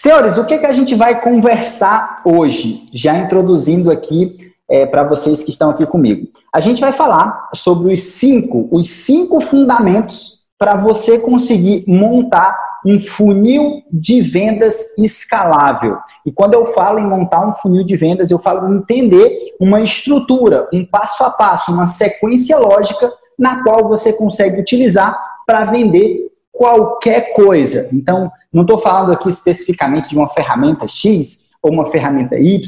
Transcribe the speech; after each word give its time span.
Senhores, 0.00 0.38
o 0.38 0.44
que, 0.44 0.58
que 0.58 0.66
a 0.66 0.70
gente 0.70 0.94
vai 0.94 1.20
conversar 1.20 2.22
hoje? 2.24 2.86
Já 2.92 3.18
introduzindo 3.18 3.90
aqui 3.90 4.36
é, 4.70 4.86
para 4.86 5.02
vocês 5.02 5.42
que 5.42 5.50
estão 5.50 5.70
aqui 5.70 5.84
comigo. 5.84 6.28
A 6.54 6.60
gente 6.60 6.80
vai 6.80 6.92
falar 6.92 7.48
sobre 7.52 7.92
os 7.92 8.00
cinco, 8.00 8.68
os 8.70 8.88
cinco 8.88 9.40
fundamentos 9.40 10.44
para 10.56 10.76
você 10.76 11.18
conseguir 11.18 11.82
montar 11.88 12.56
um 12.86 12.96
funil 13.00 13.82
de 13.90 14.20
vendas 14.20 14.96
escalável. 14.96 15.98
E 16.24 16.30
quando 16.30 16.54
eu 16.54 16.66
falo 16.66 17.00
em 17.00 17.06
montar 17.08 17.44
um 17.44 17.52
funil 17.52 17.82
de 17.82 17.96
vendas, 17.96 18.30
eu 18.30 18.38
falo 18.38 18.72
em 18.72 18.76
entender 18.76 19.56
uma 19.58 19.80
estrutura, 19.80 20.68
um 20.72 20.86
passo 20.86 21.24
a 21.24 21.30
passo, 21.30 21.72
uma 21.72 21.88
sequência 21.88 22.56
lógica 22.56 23.12
na 23.36 23.64
qual 23.64 23.88
você 23.88 24.12
consegue 24.12 24.60
utilizar 24.60 25.20
para 25.44 25.64
vender 25.64 26.27
qualquer 26.58 27.30
coisa. 27.32 27.88
Então, 27.92 28.32
não 28.52 28.62
estou 28.62 28.78
falando 28.78 29.12
aqui 29.12 29.28
especificamente 29.28 30.08
de 30.08 30.16
uma 30.16 30.28
ferramenta 30.28 30.88
X 30.88 31.46
ou 31.62 31.72
uma 31.72 31.86
ferramenta 31.86 32.36
Y, 32.36 32.60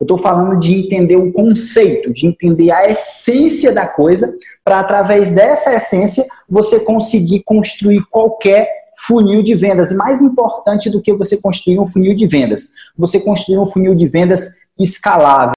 eu 0.00 0.04
estou 0.04 0.18
falando 0.18 0.58
de 0.58 0.74
entender 0.74 1.16
o 1.16 1.30
conceito, 1.30 2.12
de 2.12 2.26
entender 2.26 2.70
a 2.70 2.88
essência 2.88 3.72
da 3.72 3.86
coisa, 3.86 4.34
para 4.62 4.80
através 4.80 5.34
dessa 5.34 5.74
essência 5.74 6.24
você 6.48 6.80
conseguir 6.80 7.42
construir 7.44 8.02
qualquer 8.10 8.68
funil 8.98 9.42
de 9.42 9.54
vendas. 9.54 9.90
E 9.90 9.96
mais 9.96 10.22
importante 10.22 10.90
do 10.90 11.00
que 11.00 11.12
você 11.12 11.36
construir 11.36 11.78
um 11.78 11.86
funil 11.86 12.14
de 12.14 12.26
vendas, 12.26 12.70
você 12.96 13.20
construir 13.20 13.58
um 13.58 13.66
funil 13.66 13.94
de 13.94 14.06
vendas 14.06 14.58
escalável. 14.78 15.53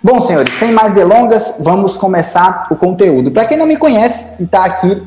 Bom, 0.00 0.20
senhores, 0.20 0.54
sem 0.56 0.70
mais 0.70 0.94
delongas, 0.94 1.56
vamos 1.58 1.96
começar 1.96 2.68
o 2.70 2.76
conteúdo. 2.76 3.32
Para 3.32 3.46
quem 3.46 3.58
não 3.58 3.66
me 3.66 3.76
conhece 3.76 4.32
e 4.38 4.44
está 4.44 4.64
aqui 4.64 5.02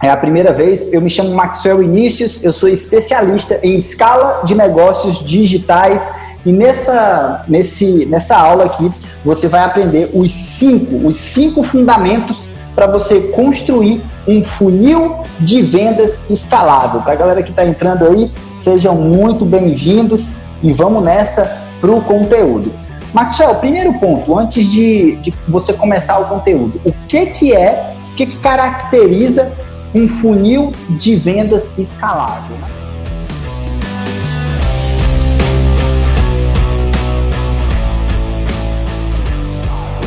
é 0.00 0.08
a 0.08 0.16
primeira 0.16 0.52
vez, 0.52 0.92
eu 0.92 1.00
me 1.00 1.10
chamo 1.10 1.34
Maxwell 1.34 1.82
Inícios, 1.82 2.42
eu 2.44 2.52
sou 2.52 2.68
especialista 2.68 3.58
em 3.60 3.76
escala 3.76 4.42
de 4.44 4.54
negócios 4.54 5.18
digitais 5.18 6.08
e 6.46 6.52
nessa, 6.52 7.44
nesse, 7.48 8.06
nessa 8.06 8.36
aula 8.36 8.66
aqui 8.66 8.90
você 9.24 9.48
vai 9.48 9.64
aprender 9.64 10.10
os 10.14 10.30
cinco, 10.30 11.08
os 11.08 11.18
cinco 11.18 11.64
fundamentos 11.64 12.48
para 12.72 12.86
você 12.86 13.20
construir 13.32 14.00
um 14.28 14.44
funil 14.44 15.16
de 15.40 15.60
vendas 15.60 16.30
escalável. 16.30 17.00
Para 17.00 17.14
a 17.14 17.16
galera 17.16 17.42
que 17.42 17.50
está 17.50 17.66
entrando 17.66 18.06
aí, 18.06 18.32
sejam 18.54 18.94
muito 18.94 19.44
bem-vindos 19.44 20.32
e 20.62 20.72
vamos 20.72 21.02
nessa 21.02 21.58
para 21.80 21.90
o 21.90 22.00
conteúdo. 22.00 22.79
Maxwell, 23.12 23.56
primeiro 23.56 23.92
ponto, 23.94 24.38
antes 24.38 24.70
de, 24.70 25.16
de 25.16 25.34
você 25.48 25.72
começar 25.72 26.20
o 26.20 26.26
conteúdo, 26.26 26.80
o 26.84 26.92
que, 27.08 27.26
que 27.26 27.52
é, 27.52 27.92
o 28.12 28.14
que, 28.14 28.24
que 28.24 28.36
caracteriza 28.36 29.52
um 29.92 30.06
funil 30.06 30.70
de 30.90 31.16
vendas 31.16 31.76
escalável? 31.76 32.56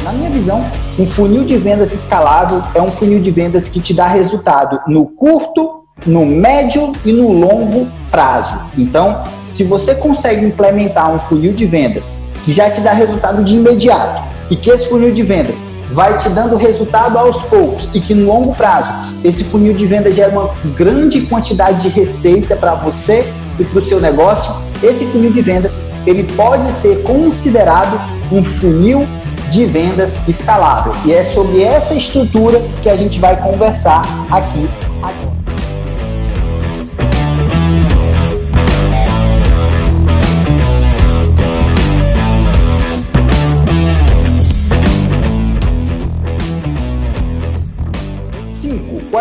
Na 0.06 0.14
minha 0.14 0.30
visão, 0.30 0.66
um 0.98 1.06
funil 1.06 1.44
de 1.44 1.58
vendas 1.58 1.94
escalável 1.94 2.64
é 2.74 2.82
um 2.82 2.92
funil 2.92 3.22
de 3.22 3.32
vendas 3.32 3.68
que 3.68 3.82
te 3.82 3.94
dá 3.94 4.08
resultado 4.08 4.80
no 4.88 5.08
curto, 5.08 5.84
no 6.06 6.26
médio 6.26 6.94
e 7.04 7.12
no 7.12 7.34
longo 7.34 7.86
prazo. 8.10 8.58
Então, 8.78 9.24
se 9.46 9.66
você 9.66 9.94
consegue 9.94 10.46
implementar 10.46 11.14
um 11.14 11.20
funil 11.20 11.52
de 11.52 11.66
vendas 11.66 12.22
que 12.44 12.52
já 12.52 12.70
te 12.70 12.82
dá 12.82 12.92
resultado 12.94 13.44
de 13.44 13.56
imediato 13.56 14.22
e 14.50 14.56
que 14.56 14.70
esse 14.70 14.88
funil 14.88 15.14
de 15.14 15.24
vendas 15.24 15.66
vai 15.92 16.18
te 16.18 16.30
dando 16.30 16.56
resultado 16.56 17.18
aos 17.18 17.42
poucos 17.44 17.90
e 17.94 18.00
que 18.00 18.14
no 18.14 18.26
longo 18.26 18.56
prazo 18.56 18.92
esse 19.24 19.44
funil 19.44 19.74
de 19.74 19.86
vendas 19.86 20.16
gera 20.16 20.32
uma 20.32 20.50
grande 20.76 21.22
quantidade 21.22 21.84
de 21.84 21.90
receita 21.90 22.56
para 22.56 22.74
você 22.76 23.32
e 23.60 23.64
para 23.64 23.80
o 23.80 23.82
seu 23.82 24.00
negócio, 24.00 24.54
esse 24.82 25.06
funil 25.06 25.32
de 25.32 25.42
vendas 25.42 25.80
ele 26.06 26.24
pode 26.36 26.68
ser 26.70 27.04
considerado 27.04 28.00
um 28.32 28.44
funil 28.44 29.08
de 29.50 29.66
vendas 29.66 30.18
escalável. 30.28 30.94
E 31.06 31.14
é 31.14 31.24
sobre 31.24 31.62
essa 31.62 31.94
estrutura 31.94 32.62
que 32.82 32.90
a 32.90 32.96
gente 32.96 33.20
vai 33.20 33.40
conversar 33.42 34.02
aqui. 34.32 34.68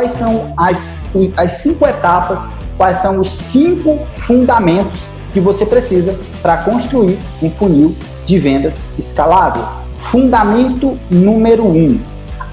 Quais 0.02 0.12
são 0.12 0.52
as, 0.56 1.12
as 1.36 1.52
cinco 1.52 1.86
etapas, 1.86 2.48
quais 2.76 2.96
são 2.98 3.20
os 3.20 3.30
cinco 3.30 4.00
fundamentos 4.14 5.08
que 5.32 5.38
você 5.38 5.64
precisa 5.64 6.18
para 6.42 6.56
construir 6.58 7.18
um 7.40 7.48
funil 7.48 7.94
de 8.26 8.38
vendas 8.38 8.82
escalável. 8.98 9.64
Fundamento 9.98 10.98
número 11.08 11.64
um: 11.64 12.00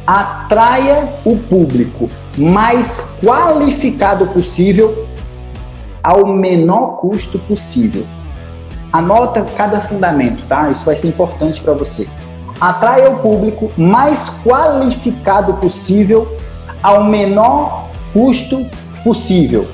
atraia 0.06 1.08
o 1.26 1.36
público 1.38 2.08
mais 2.38 3.04
qualificado 3.24 4.28
possível 4.28 5.08
ao 6.04 6.28
menor 6.28 6.98
custo 6.98 7.40
possível. 7.40 8.06
Anota 8.94 9.44
cada 9.58 9.82
fundamento, 9.82 10.44
tá? 10.48 10.70
Isso 10.70 10.86
vai 10.86 10.96
ser 10.96 11.08
importante 11.08 11.60
para 11.62 11.74
você. 11.74 12.08
Atraia 12.62 13.10
o 13.10 13.20
público 13.20 13.72
mais 13.76 14.30
qualificado 14.44 15.56
possível 15.56 16.39
ao 16.82 17.04
menor 17.04 17.90
custo 18.14 18.66
possível. 19.04 19.68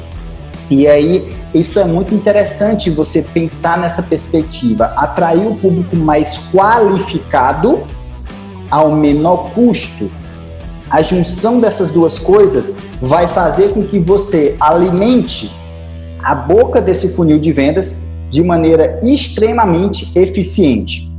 E 0.69 0.88
aí, 0.88 1.31
isso 1.53 1.79
é 1.79 1.85
muito 1.85 2.13
interessante 2.13 2.89
você 2.89 3.21
pensar 3.21 3.77
nessa 3.77 4.01
perspectiva, 4.01 4.93
atrair 4.97 5.47
o 5.47 5.55
público 5.55 5.95
mais 5.95 6.38
qualificado 6.51 7.83
ao 8.69 8.91
menor 8.91 9.51
custo. 9.51 10.09
A 10.89 11.01
junção 11.01 11.59
dessas 11.59 11.91
duas 11.91 12.17
coisas 12.17 12.75
vai 13.01 13.27
fazer 13.27 13.73
com 13.73 13.83
que 13.83 13.99
você 13.99 14.55
alimente 14.59 15.51
a 16.23 16.33
boca 16.33 16.81
desse 16.81 17.09
funil 17.09 17.39
de 17.39 17.51
vendas 17.51 18.01
de 18.31 18.44
maneira 18.44 18.99
extremamente 19.03 20.11
eficiente. 20.17 21.11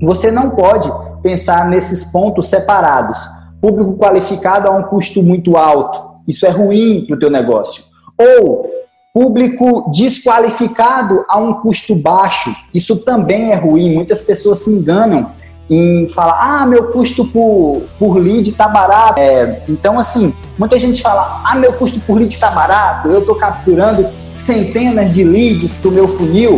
Você 0.00 0.30
não 0.30 0.50
pode 0.50 0.90
pensar 1.22 1.68
nesses 1.68 2.04
pontos 2.04 2.48
separados 2.48 3.18
público 3.64 3.96
qualificado 3.96 4.68
a 4.68 4.72
um 4.72 4.82
custo 4.82 5.22
muito 5.22 5.56
alto. 5.56 6.20
Isso 6.28 6.44
é 6.44 6.50
ruim 6.50 7.06
para 7.06 7.16
o 7.16 7.18
teu 7.18 7.30
negócio. 7.30 7.84
Ou 8.18 8.70
público 9.14 9.90
desqualificado 9.90 11.24
a 11.26 11.38
um 11.38 11.54
custo 11.54 11.94
baixo. 11.94 12.54
Isso 12.74 12.96
também 12.96 13.52
é 13.52 13.54
ruim. 13.54 13.94
Muitas 13.94 14.20
pessoas 14.20 14.58
se 14.58 14.70
enganam 14.70 15.30
em 15.70 16.06
falar, 16.08 16.60
ah, 16.60 16.66
meu 16.66 16.92
custo 16.92 17.24
por, 17.24 17.80
por 17.98 18.18
lead 18.18 18.50
está 18.50 18.68
barato. 18.68 19.18
É, 19.18 19.62
então, 19.66 19.98
assim, 19.98 20.34
muita 20.58 20.76
gente 20.76 21.00
fala, 21.00 21.40
ah, 21.42 21.54
meu 21.54 21.72
custo 21.72 21.98
por 22.00 22.18
lead 22.18 22.34
está 22.34 22.50
barato, 22.50 23.08
eu 23.08 23.20
estou 23.20 23.34
capturando 23.34 24.06
centenas 24.34 25.14
de 25.14 25.24
leads 25.24 25.76
para 25.76 25.88
o 25.88 25.92
meu 25.92 26.06
funil. 26.06 26.56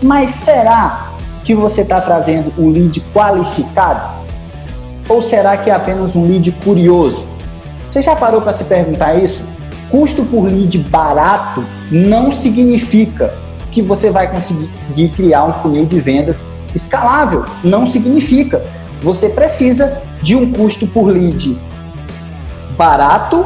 Mas 0.00 0.30
será 0.30 1.10
que 1.42 1.56
você 1.56 1.80
está 1.80 2.00
trazendo 2.00 2.52
um 2.56 2.70
lead 2.70 3.00
qualificado? 3.12 4.19
Ou 5.10 5.20
será 5.20 5.56
que 5.56 5.68
é 5.68 5.72
apenas 5.74 6.14
um 6.14 6.24
lead 6.28 6.52
curioso? 6.64 7.26
Você 7.88 8.00
já 8.00 8.14
parou 8.14 8.40
para 8.40 8.52
se 8.52 8.62
perguntar 8.62 9.16
isso? 9.16 9.42
Custo 9.90 10.24
por 10.24 10.44
lead 10.44 10.78
barato 10.78 11.64
não 11.90 12.30
significa 12.30 13.34
que 13.72 13.82
você 13.82 14.08
vai 14.08 14.32
conseguir 14.32 15.08
criar 15.08 15.46
um 15.46 15.52
funil 15.54 15.84
de 15.84 16.00
vendas 16.00 16.46
escalável. 16.76 17.44
Não 17.64 17.88
significa. 17.88 18.64
Você 19.02 19.30
precisa 19.30 20.00
de 20.22 20.36
um 20.36 20.52
custo 20.52 20.86
por 20.86 21.06
lead 21.06 21.58
barato 22.76 23.44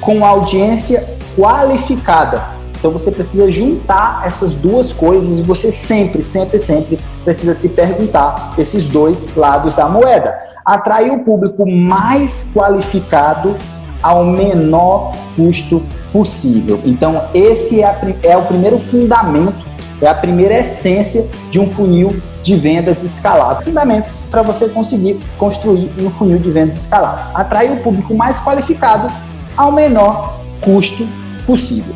com 0.00 0.24
audiência 0.24 1.04
qualificada. 1.36 2.44
Então 2.78 2.92
você 2.92 3.10
precisa 3.10 3.50
juntar 3.50 4.22
essas 4.24 4.54
duas 4.54 4.92
coisas 4.92 5.40
e 5.40 5.42
você 5.42 5.72
sempre, 5.72 6.22
sempre, 6.22 6.60
sempre 6.60 7.00
precisa 7.24 7.52
se 7.52 7.70
perguntar 7.70 8.54
esses 8.56 8.86
dois 8.86 9.26
lados 9.34 9.74
da 9.74 9.88
moeda 9.88 10.49
atrair 10.74 11.10
o 11.10 11.24
público 11.24 11.68
mais 11.68 12.52
qualificado 12.54 13.56
ao 14.00 14.24
menor 14.24 15.12
custo 15.34 15.82
possível. 16.12 16.80
Então, 16.84 17.24
esse 17.34 17.82
é, 17.82 17.84
a, 17.84 17.96
é, 18.22 18.36
o 18.36 18.42
primeiro 18.42 18.78
fundamento, 18.78 19.66
é 20.00 20.06
a 20.06 20.14
primeira 20.14 20.60
essência 20.60 21.28
de 21.50 21.58
um 21.58 21.68
funil 21.68 22.22
de 22.42 22.56
vendas 22.56 23.02
escalável. 23.02 23.62
Fundamento 23.62 24.08
para 24.30 24.42
você 24.42 24.68
conseguir 24.68 25.18
construir 25.36 25.90
um 26.00 26.08
funil 26.08 26.38
de 26.38 26.50
vendas 26.50 26.76
escalável. 26.76 27.24
Atrair 27.34 27.72
o 27.72 27.76
público 27.78 28.14
mais 28.14 28.38
qualificado 28.38 29.12
ao 29.56 29.72
menor 29.72 30.40
custo 30.60 31.06
possível. 31.44 31.94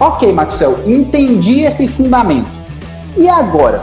Ok, 0.00 0.30
Maxwell, 0.32 0.82
entendi 0.84 1.60
esse 1.60 1.86
fundamento. 1.86 2.48
E 3.16 3.28
agora? 3.28 3.82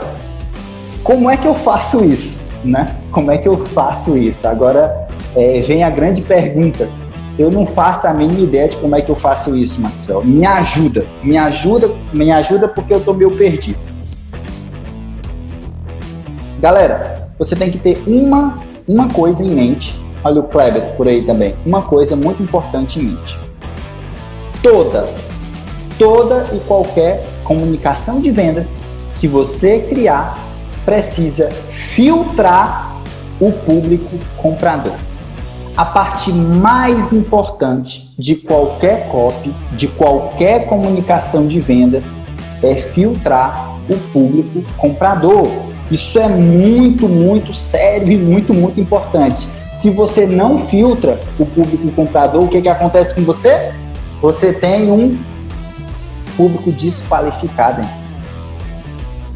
Como 1.02 1.28
é 1.28 1.36
que 1.36 1.46
eu 1.46 1.54
faço 1.54 2.04
isso? 2.04 2.43
Né? 2.64 2.96
Como 3.10 3.30
é 3.30 3.38
que 3.38 3.46
eu 3.46 3.64
faço 3.66 4.16
isso? 4.16 4.48
Agora 4.48 5.06
é, 5.36 5.60
vem 5.60 5.82
a 5.82 5.90
grande 5.90 6.22
pergunta. 6.22 6.88
Eu 7.38 7.50
não 7.50 7.66
faço 7.66 8.06
a 8.06 8.14
mínima 8.14 8.40
ideia 8.40 8.68
de 8.68 8.76
como 8.76 8.94
é 8.94 9.02
que 9.02 9.10
eu 9.10 9.16
faço 9.16 9.56
isso, 9.56 9.80
Maxwell. 9.80 10.24
Me 10.24 10.46
ajuda, 10.46 11.06
me 11.22 11.36
ajuda, 11.36 11.90
me 12.12 12.30
ajuda 12.30 12.68
porque 12.68 12.94
eu 12.94 13.00
tô 13.00 13.12
meio 13.12 13.36
perdido. 13.36 13.78
Galera, 16.60 17.16
você 17.38 17.56
tem 17.56 17.70
que 17.70 17.78
ter 17.78 18.02
uma, 18.06 18.62
uma 18.86 19.08
coisa 19.08 19.44
em 19.44 19.50
mente. 19.50 20.00
Olha 20.22 20.40
o 20.40 20.44
Kleber 20.44 20.96
por 20.96 21.06
aí 21.08 21.22
também. 21.26 21.56
Uma 21.66 21.82
coisa 21.82 22.16
muito 22.16 22.42
importante 22.42 22.98
em 22.98 23.02
mente. 23.02 23.36
Toda, 24.62 25.06
toda 25.98 26.46
e 26.54 26.60
qualquer 26.60 27.22
comunicação 27.42 28.20
de 28.20 28.30
vendas 28.30 28.80
que 29.18 29.28
você 29.28 29.80
criar 29.80 30.38
precisa 30.84 31.50
filtrar 31.94 32.92
o 33.40 33.52
público 33.52 34.18
comprador. 34.36 34.96
A 35.76 35.84
parte 35.84 36.32
mais 36.32 37.12
importante 37.12 38.12
de 38.18 38.34
qualquer 38.34 39.08
copy, 39.08 39.52
de 39.72 39.86
qualquer 39.86 40.66
comunicação 40.66 41.46
de 41.46 41.60
vendas, 41.60 42.16
é 42.62 42.74
filtrar 42.74 43.76
o 43.88 43.96
público 44.12 44.64
comprador. 44.76 45.46
Isso 45.88 46.18
é 46.18 46.28
muito, 46.28 47.08
muito 47.08 47.54
sério 47.54 48.10
e 48.10 48.16
muito, 48.16 48.52
muito 48.52 48.80
importante. 48.80 49.48
Se 49.72 49.90
você 49.90 50.26
não 50.26 50.66
filtra 50.66 51.18
o 51.38 51.46
público 51.46 51.90
comprador, 51.92 52.42
o 52.42 52.48
que, 52.48 52.60
que 52.60 52.68
acontece 52.68 53.14
com 53.14 53.22
você? 53.22 53.72
Você 54.20 54.52
tem 54.52 54.90
um 54.90 55.16
público 56.36 56.72
desqualificado. 56.72 57.82
Hein? 57.82 58.03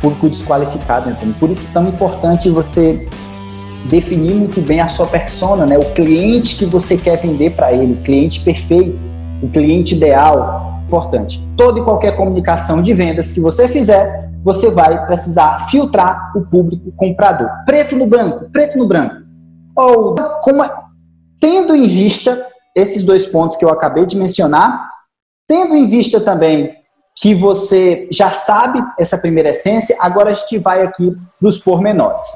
Público 0.00 0.28
desqualificado, 0.28 1.10
então. 1.10 1.32
Por 1.34 1.50
isso 1.50 1.68
é 1.68 1.72
tão 1.72 1.88
importante 1.88 2.48
você 2.50 3.08
definir 3.84 4.34
muito 4.34 4.60
bem 4.60 4.80
a 4.80 4.88
sua 4.88 5.06
persona, 5.06 5.66
né? 5.66 5.78
O 5.78 5.92
cliente 5.92 6.56
que 6.56 6.66
você 6.66 6.96
quer 6.96 7.16
vender 7.16 7.50
para 7.50 7.72
ele, 7.72 7.94
o 7.94 8.02
cliente 8.02 8.40
perfeito, 8.40 8.98
o 9.42 9.48
cliente 9.48 9.94
ideal, 9.94 10.80
importante. 10.86 11.46
Toda 11.56 11.80
e 11.80 11.84
qualquer 11.84 12.16
comunicação 12.16 12.82
de 12.82 12.92
vendas 12.94 13.30
que 13.30 13.40
você 13.40 13.68
fizer, 13.68 14.30
você 14.42 14.70
vai 14.70 15.06
precisar 15.06 15.68
filtrar 15.68 16.32
o 16.34 16.42
público 16.42 16.90
comprador. 16.92 17.48
Preto 17.66 17.96
no 17.96 18.06
branco, 18.06 18.48
preto 18.50 18.78
no 18.78 18.86
branco. 18.86 19.16
Ou 19.76 20.14
como, 20.42 20.64
tendo 21.40 21.74
em 21.74 21.86
vista 21.86 22.46
esses 22.74 23.04
dois 23.04 23.26
pontos 23.26 23.56
que 23.56 23.64
eu 23.64 23.68
acabei 23.68 24.06
de 24.06 24.16
mencionar, 24.16 24.88
tendo 25.46 25.74
em 25.74 25.86
vista 25.86 26.20
também 26.20 26.77
que 27.20 27.34
você 27.34 28.06
já 28.10 28.30
sabe 28.30 28.80
essa 28.98 29.18
primeira 29.18 29.50
essência, 29.50 29.96
agora 29.98 30.30
a 30.30 30.34
gente 30.34 30.58
vai 30.58 30.82
aqui 30.82 31.16
para 31.38 31.48
os 31.48 31.58
pormenores. 31.58 32.26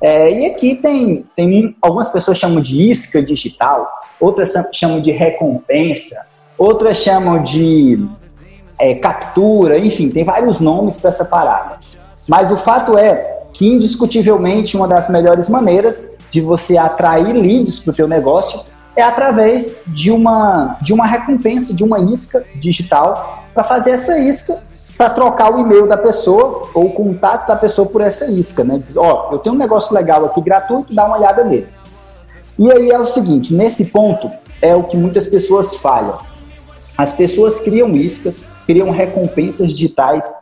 É, 0.00 0.30
e 0.30 0.46
aqui 0.46 0.76
tem, 0.76 1.26
tem 1.34 1.76
algumas 1.82 2.08
pessoas 2.08 2.38
chamam 2.38 2.60
de 2.60 2.80
isca 2.80 3.20
digital, 3.20 3.90
outras 4.20 4.54
chamam 4.72 5.02
de 5.02 5.10
recompensa, 5.10 6.28
outras 6.56 6.98
chamam 6.98 7.42
de 7.42 8.06
é, 8.78 8.94
captura, 8.94 9.76
enfim, 9.76 10.08
tem 10.08 10.22
vários 10.22 10.60
nomes 10.60 10.98
para 10.98 11.08
essa 11.08 11.24
parada. 11.24 11.80
Mas 12.28 12.52
o 12.52 12.56
fato 12.56 12.96
é 12.96 13.38
que 13.52 13.66
indiscutivelmente 13.66 14.76
uma 14.76 14.86
das 14.86 15.08
melhores 15.08 15.48
maneiras 15.48 16.16
de 16.30 16.40
você 16.40 16.76
atrair 16.76 17.32
leads 17.32 17.80
para 17.80 17.90
o 17.90 17.94
teu 17.94 18.06
negócio 18.06 18.60
é 18.94 19.02
através 19.02 19.76
de 19.86 20.10
uma, 20.10 20.76
de 20.82 20.92
uma 20.92 21.06
recompensa, 21.06 21.74
de 21.74 21.82
uma 21.82 22.00
isca 22.00 22.44
digital, 22.56 23.47
para 23.58 23.64
fazer 23.64 23.90
essa 23.90 24.16
isca, 24.16 24.62
para 24.96 25.10
trocar 25.10 25.52
o 25.52 25.58
e-mail 25.58 25.88
da 25.88 25.96
pessoa 25.96 26.70
ou 26.72 26.86
o 26.86 26.92
contato 26.92 27.48
da 27.48 27.56
pessoa 27.56 27.88
por 27.88 28.00
essa 28.00 28.26
isca, 28.26 28.62
né? 28.62 28.78
Diz, 28.78 28.96
ó, 28.96 29.30
oh, 29.30 29.34
eu 29.34 29.40
tenho 29.40 29.56
um 29.56 29.58
negócio 29.58 29.92
legal 29.92 30.24
aqui 30.26 30.40
gratuito, 30.40 30.94
dá 30.94 31.06
uma 31.06 31.18
olhada 31.18 31.42
nele. 31.42 31.66
E 32.56 32.70
aí 32.70 32.88
é 32.88 32.98
o 33.00 33.04
seguinte, 33.04 33.52
nesse 33.52 33.86
ponto 33.86 34.30
é 34.62 34.76
o 34.76 34.84
que 34.84 34.96
muitas 34.96 35.26
pessoas 35.26 35.74
falham. 35.74 36.20
As 36.96 37.10
pessoas 37.10 37.58
criam 37.58 37.90
iscas, 37.90 38.44
criam 38.64 38.92
recompensas 38.92 39.72
digitais 39.72 40.32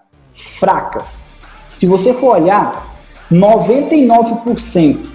fracas. 0.61 1.25
Se 1.73 1.87
você 1.87 2.13
for 2.13 2.37
olhar, 2.37 2.99
99% 3.33 5.09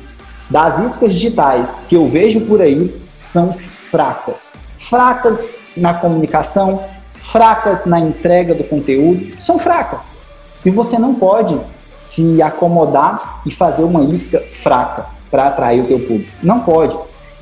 das 0.50 0.80
iscas 0.80 1.14
digitais 1.14 1.78
que 1.88 1.96
eu 1.96 2.08
vejo 2.08 2.42
por 2.48 2.64
aí 2.64 3.00
são 3.16 3.54
fracas. 3.54 4.54
Fracas 4.80 5.50
na 5.78 5.94
comunicação, 5.94 6.84
fracas 7.24 7.86
na 7.86 8.00
entrega 8.00 8.54
do 8.54 8.64
conteúdo, 8.64 9.42
são 9.42 9.58
fracas. 9.58 10.14
E 10.66 10.70
você 10.70 10.98
não 10.98 11.16
pode 11.16 11.60
se 11.90 12.42
acomodar 12.42 13.42
e 13.46 13.52
fazer 13.52 13.84
uma 13.84 14.04
isca 14.04 14.40
fraca 14.62 15.06
para 15.30 15.48
atrair 15.48 15.82
o 15.82 15.88
teu 15.88 16.00
público. 16.00 16.32
Não 16.42 16.62
pode. 16.62 16.98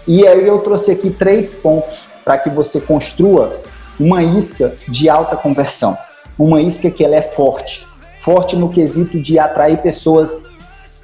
E 0.08 0.28
aí 0.28 0.48
eu 0.48 0.60
trouxe 0.60 0.92
aqui 0.92 1.10
três 1.10 1.56
pontos 1.56 2.10
para 2.24 2.38
que 2.38 2.50
você 2.50 2.80
construa 2.80 3.62
uma 4.00 4.24
isca 4.24 4.76
de 4.88 5.10
alta 5.10 5.36
conversão. 5.36 5.98
Uma 6.38 6.62
isca 6.62 6.90
que 6.90 7.04
ela 7.04 7.16
é 7.16 7.22
forte. 7.22 7.86
Forte 8.22 8.56
no 8.56 8.70
quesito 8.70 9.20
de 9.20 9.38
atrair 9.40 9.78
pessoas 9.78 10.48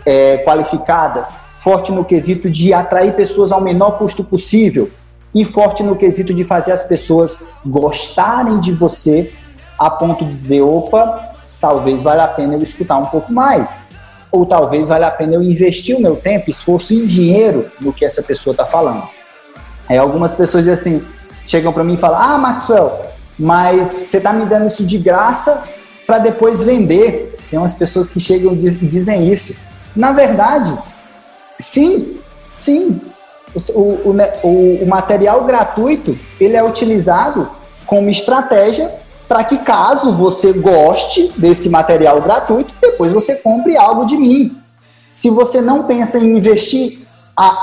é, 0.05 0.37
qualificadas, 0.39 1.35
forte 1.59 1.91
no 1.91 2.05
quesito 2.05 2.49
de 2.49 2.73
atrair 2.73 3.13
pessoas 3.13 3.51
ao 3.51 3.61
menor 3.61 3.97
custo 3.97 4.23
possível 4.23 4.91
e 5.35 5.43
forte 5.43 5.83
no 5.83 5.95
quesito 5.95 6.33
de 6.33 6.43
fazer 6.43 6.71
as 6.71 6.83
pessoas 6.83 7.37
gostarem 7.65 8.59
de 8.59 8.71
você 8.71 9.31
a 9.77 9.89
ponto 9.89 10.23
de 10.23 10.31
dizer, 10.31 10.61
opa, 10.61 11.35
talvez 11.59 12.01
valha 12.01 12.23
a 12.23 12.27
pena 12.27 12.53
eu 12.53 12.63
escutar 12.63 12.97
um 12.97 13.05
pouco 13.05 13.31
mais. 13.31 13.81
Ou 14.31 14.45
talvez 14.45 14.87
valha 14.87 15.07
a 15.07 15.11
pena 15.11 15.33
eu 15.33 15.43
investir 15.43 15.95
o 15.95 16.01
meu 16.01 16.15
tempo, 16.15 16.49
esforço 16.49 16.93
e 16.93 17.05
dinheiro 17.05 17.69
no 17.81 17.91
que 17.91 18.05
essa 18.05 18.23
pessoa 18.23 18.53
está 18.53 18.65
falando. 18.65 19.03
Aí 19.87 19.97
algumas 19.97 20.31
pessoas 20.31 20.67
assim, 20.69 21.05
chegam 21.45 21.73
para 21.73 21.83
mim 21.83 21.95
e 21.95 21.97
falam, 21.97 22.19
ah, 22.19 22.37
Maxwell, 22.37 23.01
mas 23.37 23.87
você 23.87 24.17
está 24.17 24.31
me 24.31 24.45
dando 24.45 24.67
isso 24.67 24.85
de 24.85 24.97
graça 24.97 25.63
para 26.07 26.17
depois 26.17 26.63
vender. 26.63 27.37
Tem 27.51 27.59
umas 27.59 27.73
pessoas 27.73 28.09
que 28.09 28.19
chegam 28.19 28.53
e 28.53 28.57
dizem 28.57 29.31
isso. 29.31 29.53
Na 29.93 30.13
verdade, 30.13 30.75
Sim, 31.59 32.19
sim. 32.55 33.01
O, 33.73 33.79
o, 33.79 34.83
o, 34.83 34.87
material 34.87 35.45
gratuito 35.45 36.17
ele 36.39 36.57
é 36.57 36.63
utilizado 36.63 37.49
como 37.85 38.09
estratégia 38.09 38.93
para 39.27 39.43
que 39.43 39.59
caso 39.59 40.11
você 40.11 40.51
goste 40.51 41.31
desse 41.37 41.69
material 41.69 42.21
gratuito, 42.21 42.73
depois 42.81 43.11
você 43.11 43.35
compre 43.35 43.77
algo 43.77 44.05
de 44.05 44.17
mim. 44.17 44.57
Se 45.09 45.29
você 45.29 45.61
não 45.61 45.83
pensa 45.83 46.19
em 46.19 46.37
investir 46.37 47.07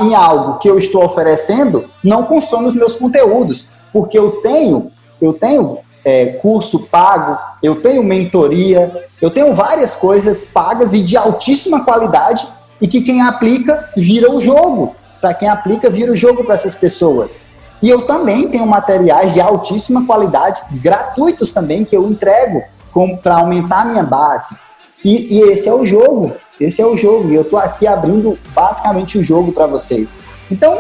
em 0.00 0.14
algo 0.14 0.58
que 0.58 0.68
eu 0.68 0.76
estou 0.78 1.04
oferecendo, 1.04 1.88
não 2.02 2.24
consome 2.24 2.68
os 2.68 2.74
meus 2.74 2.96
conteúdos, 2.96 3.68
porque 3.92 4.18
eu 4.18 4.42
tenho, 4.42 4.90
eu 5.20 5.32
tenho 5.34 5.78
é, 6.04 6.26
curso 6.26 6.80
pago, 6.80 7.38
eu 7.62 7.80
tenho 7.80 8.02
mentoria, 8.02 9.06
eu 9.20 9.30
tenho 9.30 9.54
várias 9.54 9.94
coisas 9.94 10.46
pagas 10.46 10.92
e 10.92 11.02
de 11.02 11.16
altíssima 11.16 11.84
qualidade 11.84 12.46
e 12.80 12.88
que 12.88 13.00
quem 13.02 13.22
aplica 13.22 13.90
vira 13.96 14.30
o 14.30 14.40
jogo. 14.40 14.96
Para 15.22 15.32
quem 15.34 15.48
aplica, 15.48 15.88
vira 15.88 16.10
o 16.10 16.16
jogo 16.16 16.42
para 16.42 16.56
essas 16.56 16.74
pessoas. 16.74 17.38
E 17.80 17.88
eu 17.88 18.02
também 18.02 18.48
tenho 18.48 18.66
materiais 18.66 19.32
de 19.32 19.40
altíssima 19.40 20.04
qualidade, 20.04 20.60
gratuitos 20.72 21.52
também, 21.52 21.84
que 21.84 21.96
eu 21.96 22.10
entrego 22.10 22.64
para 23.22 23.36
aumentar 23.36 23.82
a 23.82 23.84
minha 23.84 24.02
base. 24.02 24.58
E, 25.04 25.38
e, 25.38 25.40
esse 25.50 25.68
é 25.68 25.72
o 25.72 25.86
jogo. 25.86 26.32
Esse 26.60 26.82
é 26.82 26.86
o 26.86 26.96
jogo. 26.96 27.30
E 27.30 27.36
eu 27.36 27.42
estou 27.42 27.58
aqui 27.58 27.86
abrindo 27.86 28.36
basicamente 28.52 29.16
o 29.16 29.22
jogo 29.22 29.52
para 29.52 29.66
vocês. 29.66 30.16
Então, 30.50 30.76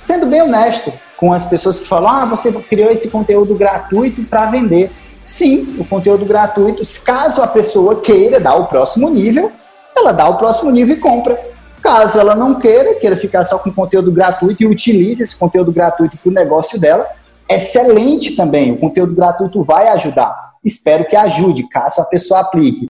sendo 0.00 0.24
bem 0.24 0.40
honesto 0.40 0.90
com 1.18 1.32
as 1.32 1.44
pessoas 1.44 1.78
que 1.78 1.86
falam, 1.86 2.10
ah, 2.10 2.24
você 2.24 2.50
criou 2.52 2.90
esse 2.90 3.10
conteúdo 3.10 3.54
gratuito 3.54 4.22
para 4.24 4.46
vender. 4.46 4.90
Sim, 5.26 5.76
o 5.78 5.84
conteúdo 5.84 6.24
gratuito, 6.24 6.82
caso 7.04 7.42
a 7.42 7.46
pessoa 7.46 8.00
queira 8.00 8.40
dar 8.40 8.54
o 8.54 8.66
próximo 8.66 9.10
nível, 9.10 9.52
ela 9.94 10.12
dá 10.12 10.26
o 10.28 10.38
próximo 10.38 10.70
nível 10.70 10.96
e 10.96 11.00
compra. 11.00 11.55
Caso 11.86 12.18
ela 12.18 12.34
não 12.34 12.56
queira, 12.56 12.94
queira 12.96 13.16
ficar 13.16 13.44
só 13.44 13.60
com 13.60 13.72
conteúdo 13.72 14.10
gratuito 14.10 14.60
e 14.60 14.66
utilize 14.66 15.22
esse 15.22 15.36
conteúdo 15.36 15.70
gratuito 15.70 16.18
para 16.18 16.28
o 16.28 16.34
negócio 16.34 16.80
dela, 16.80 17.08
excelente 17.48 18.34
também. 18.34 18.72
O 18.72 18.76
conteúdo 18.76 19.14
gratuito 19.14 19.62
vai 19.62 19.86
ajudar. 19.90 20.54
Espero 20.64 21.06
que 21.06 21.14
ajude, 21.14 21.68
caso 21.68 22.00
a 22.00 22.04
pessoa 22.04 22.40
aplique. 22.40 22.88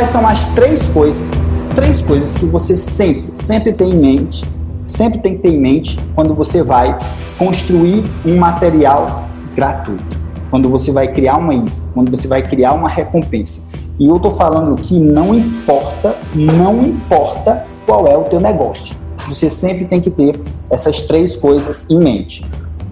Quais 0.00 0.08
são 0.08 0.26
as 0.26 0.46
três 0.54 0.82
coisas 0.88 1.30
três 1.74 2.00
coisas 2.00 2.34
que 2.34 2.46
você 2.46 2.74
sempre, 2.74 3.30
sempre 3.34 3.70
tem 3.70 3.90
em 3.90 3.96
mente, 3.96 4.46
sempre 4.88 5.18
tem 5.18 5.36
que 5.36 5.42
ter 5.42 5.50
em 5.50 5.60
mente 5.60 5.98
quando 6.14 6.34
você 6.34 6.62
vai 6.62 6.98
construir 7.36 8.10
um 8.24 8.38
material 8.38 9.28
gratuito, 9.54 10.16
quando 10.50 10.70
você 10.70 10.90
vai 10.90 11.12
criar 11.12 11.36
uma 11.36 11.54
isca, 11.54 11.92
quando 11.92 12.10
você 12.10 12.26
vai 12.26 12.42
criar 12.42 12.72
uma 12.72 12.88
recompensa. 12.88 13.68
E 13.98 14.06
eu 14.08 14.16
estou 14.16 14.34
falando 14.34 14.74
que 14.80 14.98
não 14.98 15.34
importa, 15.34 16.16
não 16.34 16.82
importa 16.82 17.66
qual 17.84 18.06
é 18.06 18.16
o 18.16 18.24
teu 18.24 18.40
negócio. 18.40 18.96
Você 19.28 19.50
sempre 19.50 19.84
tem 19.84 20.00
que 20.00 20.10
ter 20.10 20.40
essas 20.70 21.02
três 21.02 21.36
coisas 21.36 21.88
em 21.90 21.98
mente. 21.98 22.44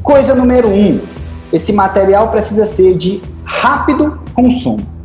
Coisa 0.02 0.34
número 0.34 0.68
um, 0.68 1.00
esse 1.54 1.72
material 1.72 2.28
precisa 2.28 2.66
ser 2.66 2.94
de 2.98 3.22
rápido 3.44 4.20
consumo. 4.34 4.97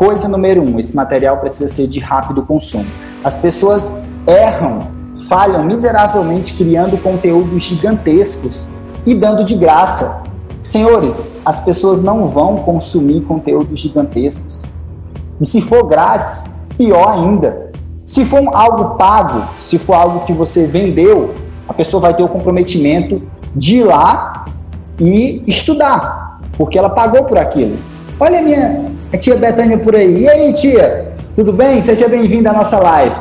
Coisa 0.00 0.26
número 0.26 0.62
um, 0.62 0.80
esse 0.80 0.96
material 0.96 1.36
precisa 1.36 1.70
ser 1.70 1.86
de 1.86 2.00
rápido 2.00 2.40
consumo. 2.40 2.86
As 3.22 3.34
pessoas 3.34 3.94
erram, 4.26 4.88
falham 5.28 5.62
miseravelmente 5.62 6.54
criando 6.54 6.96
conteúdos 7.02 7.64
gigantescos 7.64 8.66
e 9.04 9.14
dando 9.14 9.44
de 9.44 9.54
graça. 9.54 10.22
Senhores, 10.62 11.22
as 11.44 11.60
pessoas 11.60 12.00
não 12.00 12.30
vão 12.30 12.56
consumir 12.56 13.20
conteúdos 13.24 13.78
gigantescos. 13.78 14.62
E 15.38 15.44
se 15.44 15.60
for 15.60 15.86
grátis, 15.86 16.58
pior 16.78 17.06
ainda. 17.06 17.70
Se 18.02 18.24
for 18.24 18.42
algo 18.54 18.96
pago, 18.96 19.50
se 19.60 19.78
for 19.78 19.92
algo 19.92 20.20
que 20.20 20.32
você 20.32 20.66
vendeu, 20.66 21.34
a 21.68 21.74
pessoa 21.74 22.00
vai 22.00 22.14
ter 22.14 22.22
o 22.22 22.28
comprometimento 22.28 23.20
de 23.54 23.80
ir 23.80 23.84
lá 23.84 24.46
e 24.98 25.44
estudar, 25.46 26.40
porque 26.56 26.78
ela 26.78 26.88
pagou 26.88 27.24
por 27.24 27.36
aquilo. 27.36 27.78
Olha 28.18 28.38
a 28.38 28.42
minha 28.42 28.99
a 29.12 29.18
tia 29.18 29.36
Betânia 29.36 29.78
por 29.78 29.96
aí. 29.96 30.22
E 30.22 30.28
aí, 30.28 30.52
tia? 30.52 31.12
Tudo 31.34 31.52
bem? 31.52 31.82
Seja 31.82 32.08
bem-vinda 32.08 32.50
à 32.50 32.52
nossa 32.52 32.78
live. 32.78 33.16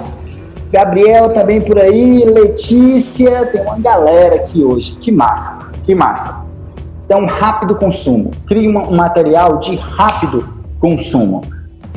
Gabriel 0.71 1.33
também 1.33 1.59
por 1.59 1.79
aí, 1.79 2.23
Letícia, 2.25 3.47
tem 3.47 3.61
uma 3.61 3.79
galera 3.79 4.35
aqui 4.35 4.63
hoje. 4.63 4.95
Que 5.01 5.11
massa, 5.11 5.67
que 5.83 5.95
massa. 5.95 6.45
Então, 7.05 7.25
rápido 7.25 7.75
consumo. 7.75 8.31
Crie 8.45 8.67
um 8.67 8.95
material 8.95 9.57
de 9.57 9.75
rápido 9.75 10.47
consumo. 10.79 11.41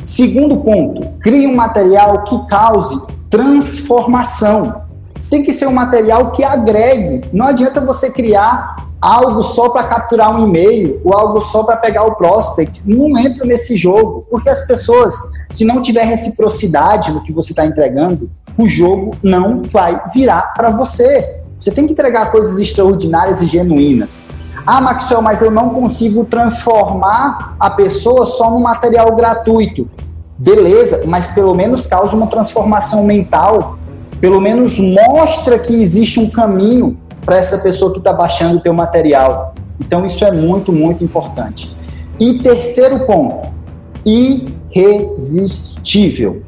Segundo 0.03 0.57
ponto, 0.57 1.07
crie 1.19 1.45
um 1.45 1.55
material 1.55 2.23
que 2.23 2.47
cause 2.47 2.99
transformação. 3.29 4.81
Tem 5.29 5.43
que 5.43 5.53
ser 5.53 5.67
um 5.67 5.73
material 5.73 6.31
que 6.31 6.43
agregue. 6.43 7.29
Não 7.31 7.45
adianta 7.45 7.79
você 7.79 8.09
criar 8.09 8.75
algo 9.03 9.43
só 9.43 9.67
para 9.67 9.83
capturar 9.83 10.33
um 10.33 10.47
e-mail 10.47 11.01
ou 11.03 11.13
algo 11.13 11.41
só 11.41 11.63
para 11.63 11.75
pegar 11.75 12.05
o 12.05 12.15
prospect. 12.15 12.81
Não 12.85 13.17
entra 13.19 13.45
nesse 13.45 13.75
jogo, 13.75 14.25
porque 14.31 14.49
as 14.49 14.65
pessoas, 14.65 15.13
se 15.51 15.65
não 15.65 15.81
tiver 15.81 16.05
reciprocidade 16.05 17.11
no 17.11 17.21
que 17.21 17.33
você 17.33 17.51
está 17.51 17.65
entregando, 17.65 18.31
o 18.57 18.65
jogo 18.65 19.13
não 19.21 19.61
vai 19.63 20.01
virar 20.13 20.53
para 20.53 20.69
você. 20.69 21.41
Você 21.59 21.69
tem 21.69 21.85
que 21.85 21.91
entregar 21.91 22.31
coisas 22.31 22.57
extraordinárias 22.57 23.41
e 23.41 23.47
genuínas. 23.47 24.23
Ah, 24.65 24.79
Maxwell, 24.79 25.21
mas 25.21 25.41
eu 25.41 25.51
não 25.51 25.71
consigo 25.71 26.23
transformar 26.23 27.57
a 27.59 27.69
pessoa 27.69 28.25
só 28.25 28.49
num 28.49 28.61
material 28.61 29.13
gratuito. 29.17 29.89
Beleza, 30.37 31.03
mas 31.05 31.27
pelo 31.29 31.53
menos 31.53 31.85
causa 31.85 32.15
uma 32.15 32.27
transformação 32.27 33.03
mental, 33.03 33.77
pelo 34.21 34.39
menos 34.39 34.79
mostra 34.79 35.59
que 35.59 35.73
existe 35.73 36.21
um 36.21 36.29
caminho 36.29 36.97
para 37.25 37.37
essa 37.37 37.57
pessoa 37.59 37.91
que 37.91 37.99
está 37.99 38.13
baixando 38.13 38.57
o 38.57 38.59
teu 38.59 38.73
material. 38.73 39.55
Então 39.79 40.05
isso 40.05 40.23
é 40.23 40.31
muito, 40.31 40.71
muito 40.71 41.03
importante. 41.03 41.75
E 42.19 42.39
terceiro 42.39 42.99
ponto, 43.05 43.47
irresistível. 44.05 46.43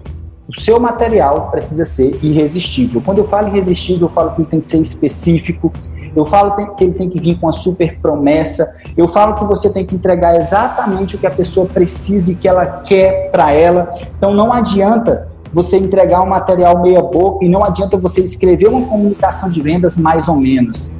O 0.48 0.60
seu 0.60 0.80
material 0.80 1.50
precisa 1.50 1.86
ser 1.86 2.20
irresistível. 2.22 3.02
Quando 3.04 3.18
eu 3.18 3.26
falo 3.26 3.48
irresistível, 3.48 4.08
eu 4.08 4.14
falo 4.14 4.30
que 4.32 4.42
ele 4.42 4.50
tem 4.50 4.60
que 4.60 4.66
ser 4.66 4.78
específico, 4.78 5.74
eu 6.16 6.24
falo 6.24 6.76
que 6.76 6.84
ele 6.84 6.94
tem 6.94 7.10
que 7.10 7.20
vir 7.20 7.40
com 7.40 7.48
uma 7.48 7.52
super 7.52 8.00
promessa, 8.00 8.80
eu 8.96 9.08
falo 9.08 9.36
que 9.36 9.44
você 9.44 9.70
tem 9.70 9.86
que 9.86 9.96
entregar 9.96 10.38
exatamente 10.38 11.16
o 11.16 11.20
que 11.20 11.28
a 11.28 11.32
pessoa 11.32 11.66
precisa 11.66 12.32
e 12.32 12.36
que 12.36 12.48
ela 12.48 12.84
quer 12.84 13.32
para 13.32 13.52
ela. 13.52 13.92
Então 14.18 14.34
não 14.34 14.54
adianta 14.54 15.28
você 15.56 15.78
entregar 15.78 16.22
um 16.22 16.28
material 16.28 16.82
meia 16.82 17.02
boca 17.02 17.46
e 17.46 17.48
não 17.48 17.64
adianta 17.64 17.96
você 17.96 18.20
escrever 18.20 18.68
uma 18.68 18.86
comunicação 18.88 19.50
de 19.50 19.62
vendas 19.62 19.96
mais 19.96 20.28
ou 20.28 20.36
menos. 20.36 20.92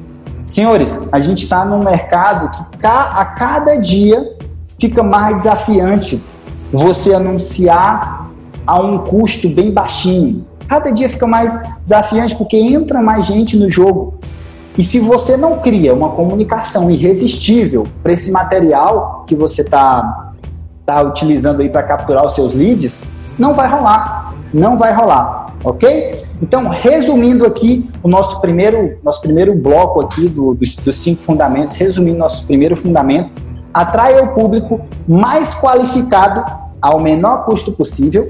Senhores, 0.48 0.98
a 1.12 1.20
gente 1.20 1.44
está 1.44 1.66
num 1.66 1.84
mercado 1.84 2.50
que 2.50 2.88
a 2.88 3.26
cada 3.26 3.76
dia 3.76 4.38
fica 4.80 5.04
mais 5.04 5.40
desafiante 5.40 6.24
você 6.72 7.14
anunciar 7.14 8.30
a 8.66 8.82
um 8.82 9.00
custo 9.00 9.50
bem 9.50 9.72
baixinho. 9.72 10.46
Cada 10.70 10.90
dia 10.90 11.10
fica 11.10 11.28
mais 11.28 11.62
desafiante 11.84 12.34
porque 12.34 12.56
entra 12.56 13.02
mais 13.02 13.26
gente 13.26 13.58
no 13.58 13.70
jogo. 13.70 14.14
E 14.78 14.84
se 14.84 15.00
você 15.00 15.36
não 15.36 15.60
cria 15.60 15.94
uma 15.94 16.12
comunicação 16.12 16.90
irresistível 16.90 17.86
para 18.02 18.14
esse 18.14 18.32
material 18.32 19.26
que 19.28 19.36
você 19.36 19.64
está 19.64 20.32
tá 20.86 21.02
utilizando 21.02 21.60
aí 21.60 21.68
para 21.68 21.84
capturar 21.84 22.26
os 22.26 22.34
seus 22.34 22.54
leads, 22.54 23.12
não 23.38 23.54
vai 23.54 23.68
rolar 23.68 24.25
não 24.56 24.78
vai 24.78 24.94
rolar, 24.94 25.54
ok? 25.64 26.24
Então, 26.42 26.70
resumindo 26.70 27.46
aqui 27.46 27.90
o 28.02 28.08
nosso 28.08 28.40
primeiro, 28.40 28.98
nosso 29.04 29.22
primeiro 29.22 29.54
bloco 29.54 30.00
aqui 30.00 30.30
do, 30.30 30.54
dos, 30.54 30.78
dos 30.78 30.96
cinco 30.96 31.22
fundamentos, 31.24 31.76
resumindo 31.76 32.18
nosso 32.18 32.46
primeiro 32.46 32.76
fundamento, 32.76 33.32
atraia 33.74 34.24
o 34.24 34.34
público 34.34 34.80
mais 35.06 35.54
qualificado 35.54 36.44
ao 36.82 37.02
menor 37.02 37.44
custo 37.46 37.74
possível. 37.74 38.30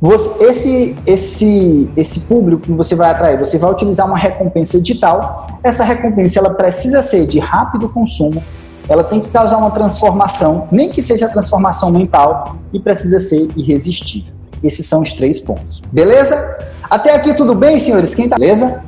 Você, 0.00 0.44
esse, 0.44 0.96
esse, 1.06 1.90
esse 1.96 2.20
público 2.20 2.62
que 2.62 2.72
você 2.72 2.96
vai 2.96 3.10
atrair, 3.10 3.38
você 3.38 3.56
vai 3.56 3.70
utilizar 3.70 4.06
uma 4.08 4.18
recompensa 4.18 4.80
digital. 4.80 5.46
Essa 5.62 5.84
recompensa 5.84 6.40
ela 6.40 6.54
precisa 6.54 7.00
ser 7.00 7.26
de 7.26 7.38
rápido 7.38 7.88
consumo, 7.88 8.42
ela 8.88 9.04
tem 9.04 9.20
que 9.20 9.28
causar 9.28 9.56
uma 9.58 9.70
transformação, 9.70 10.66
nem 10.72 10.90
que 10.90 11.00
seja 11.00 11.28
transformação 11.28 11.92
mental, 11.92 12.56
e 12.72 12.80
precisa 12.80 13.20
ser 13.20 13.48
irresistível. 13.56 14.34
Esses 14.64 14.86
são 14.86 15.02
os 15.02 15.12
três 15.12 15.38
pontos. 15.38 15.82
Beleza? 15.92 16.58
Até 16.88 17.14
aqui 17.14 17.34
tudo 17.34 17.54
bem, 17.54 17.78
senhores? 17.78 18.14
Quem 18.14 18.28
tá? 18.28 18.36
Beleza? 18.36 18.82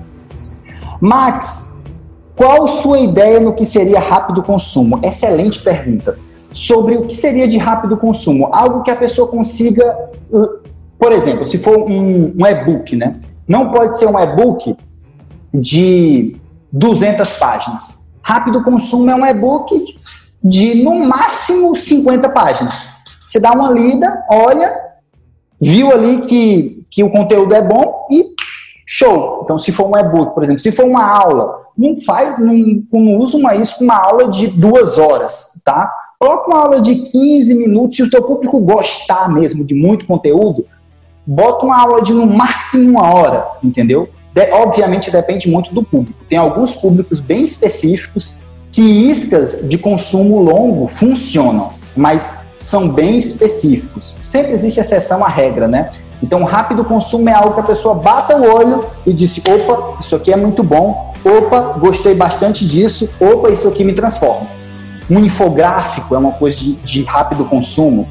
Max, 1.01 1.79
qual 2.35 2.67
sua 2.67 2.99
ideia 2.99 3.39
no 3.41 3.53
que 3.53 3.65
seria 3.65 4.01
rápido 4.01 4.43
consumo? 4.43 4.99
Excelente 5.03 5.61
pergunta. 5.63 6.19
Sobre 6.51 6.97
o 6.97 7.07
que 7.07 7.15
seria 7.15 7.47
de 7.47 7.59
rápido 7.59 7.97
consumo? 7.97 8.49
Algo 8.53 8.83
que 8.83 8.91
a 8.91 8.97
pessoa 8.97 9.29
consiga, 9.29 10.11
uh, 10.31 10.61
por 10.99 11.13
exemplo, 11.13 11.45
se 11.45 11.59
for 11.59 11.79
um, 11.79 12.35
um 12.39 12.47
e-book, 12.47 12.97
né? 12.97 13.17
Não 13.47 13.71
pode 13.71 13.99
ser 13.99 14.07
um 14.07 14.19
e-book 14.19 14.77
de 15.53 16.37
200 16.73 17.33
páginas. 17.35 17.99
Rápido 18.23 18.63
consumo 18.65 19.11
é 19.11 19.15
um 19.15 19.27
e-book 19.27 19.99
de 20.43 20.83
no 20.83 20.95
máximo 21.07 21.77
50 21.77 22.29
páginas. 22.31 22.89
Você 23.27 23.41
dá 23.41 23.53
uma 23.53 23.71
lida, 23.71 24.25
olha, 24.31 24.87
viu 25.61 25.91
ali 25.91 26.23
que, 26.23 26.85
que 26.91 27.03
o 27.03 27.11
conteúdo 27.11 27.55
é 27.55 27.63
bom 27.63 28.07
e 28.11 28.27
show. 28.87 29.41
Então, 29.45 29.59
se 29.59 29.73
for 29.73 29.87
um 29.87 29.99
e-book, 29.99 30.35
por 30.35 30.45
exemplo, 30.45 30.61
se 30.61 30.71
for 30.71 30.85
uma 30.85 31.05
aula, 31.05 31.67
não 31.77 31.97
faz, 31.97 32.39
não, 32.39 32.55
não 32.93 33.17
usa 33.17 33.37
uma, 33.37 33.55
isso 33.55 33.79
com 33.79 33.85
uma 33.85 33.97
aula 33.97 34.29
de 34.29 34.49
duas 34.49 34.99
horas, 34.99 35.61
tá? 35.65 35.91
Coloca 36.19 36.49
uma 36.49 36.61
aula 36.61 36.81
de 36.81 36.95
15 36.95 37.55
minutos, 37.55 37.97
se 37.97 38.03
o 38.03 38.11
teu 38.11 38.23
público 38.23 38.59
gostar 38.61 39.29
mesmo 39.29 39.65
de 39.65 39.75
muito 39.75 40.07
conteúdo, 40.07 40.65
bota 41.27 41.67
uma 41.67 41.79
aula 41.79 42.01
de 42.01 42.15
no 42.15 42.27
máximo 42.27 42.93
uma 42.93 43.13
hora, 43.13 43.47
entendeu? 43.63 44.09
De, 44.33 44.51
obviamente 44.53 45.11
depende 45.11 45.51
muito 45.51 45.75
do 45.75 45.83
público. 45.83 46.25
Tem 46.29 46.39
alguns 46.39 46.73
públicos 46.73 47.21
bem 47.21 47.43
específicos 47.43 48.39
que 48.71 48.83
iscas 48.83 49.69
de 49.69 49.77
consumo 49.77 50.41
longo 50.41 50.89
funcionam, 50.89 51.73
mas 51.95 52.46
são 52.57 52.89
bem 52.89 53.19
específicos. 53.19 54.15
Sempre 54.23 54.53
existe 54.53 54.81
exceção 54.81 55.25
à 55.25 55.29
regra, 55.29 55.69
né? 55.69 55.91
Então, 56.23 56.43
rápido 56.45 56.85
consumo 56.85 57.29
é 57.29 57.33
algo 57.33 57.55
que 57.55 57.61
a 57.61 57.65
pessoa 57.65 57.95
bata 57.95 58.37
o 58.37 58.51
olho 58.51 58.85
e 59.07 59.13
disse: 59.13 59.43
opa, 59.49 59.99
isso 60.01 60.17
aqui 60.17 60.33
é 60.33 60.37
muito 60.37 60.63
bom, 60.63 61.13
opa, 61.25 61.77
gostei 61.79 62.15
bastante 62.15 62.67
disso, 62.67 63.09
opa, 63.21 63.51
isso 63.51 63.69
aqui 63.69 63.85
me 63.85 63.93
transforma. 63.93 64.47
Um 65.11 65.19
infográfico 65.21 66.15
é 66.15 66.19
uma 66.19 66.33
coisa 66.33 66.57
de, 66.57 66.73
de 66.77 67.03
rápido 67.03 67.45
consumo, 67.45 68.09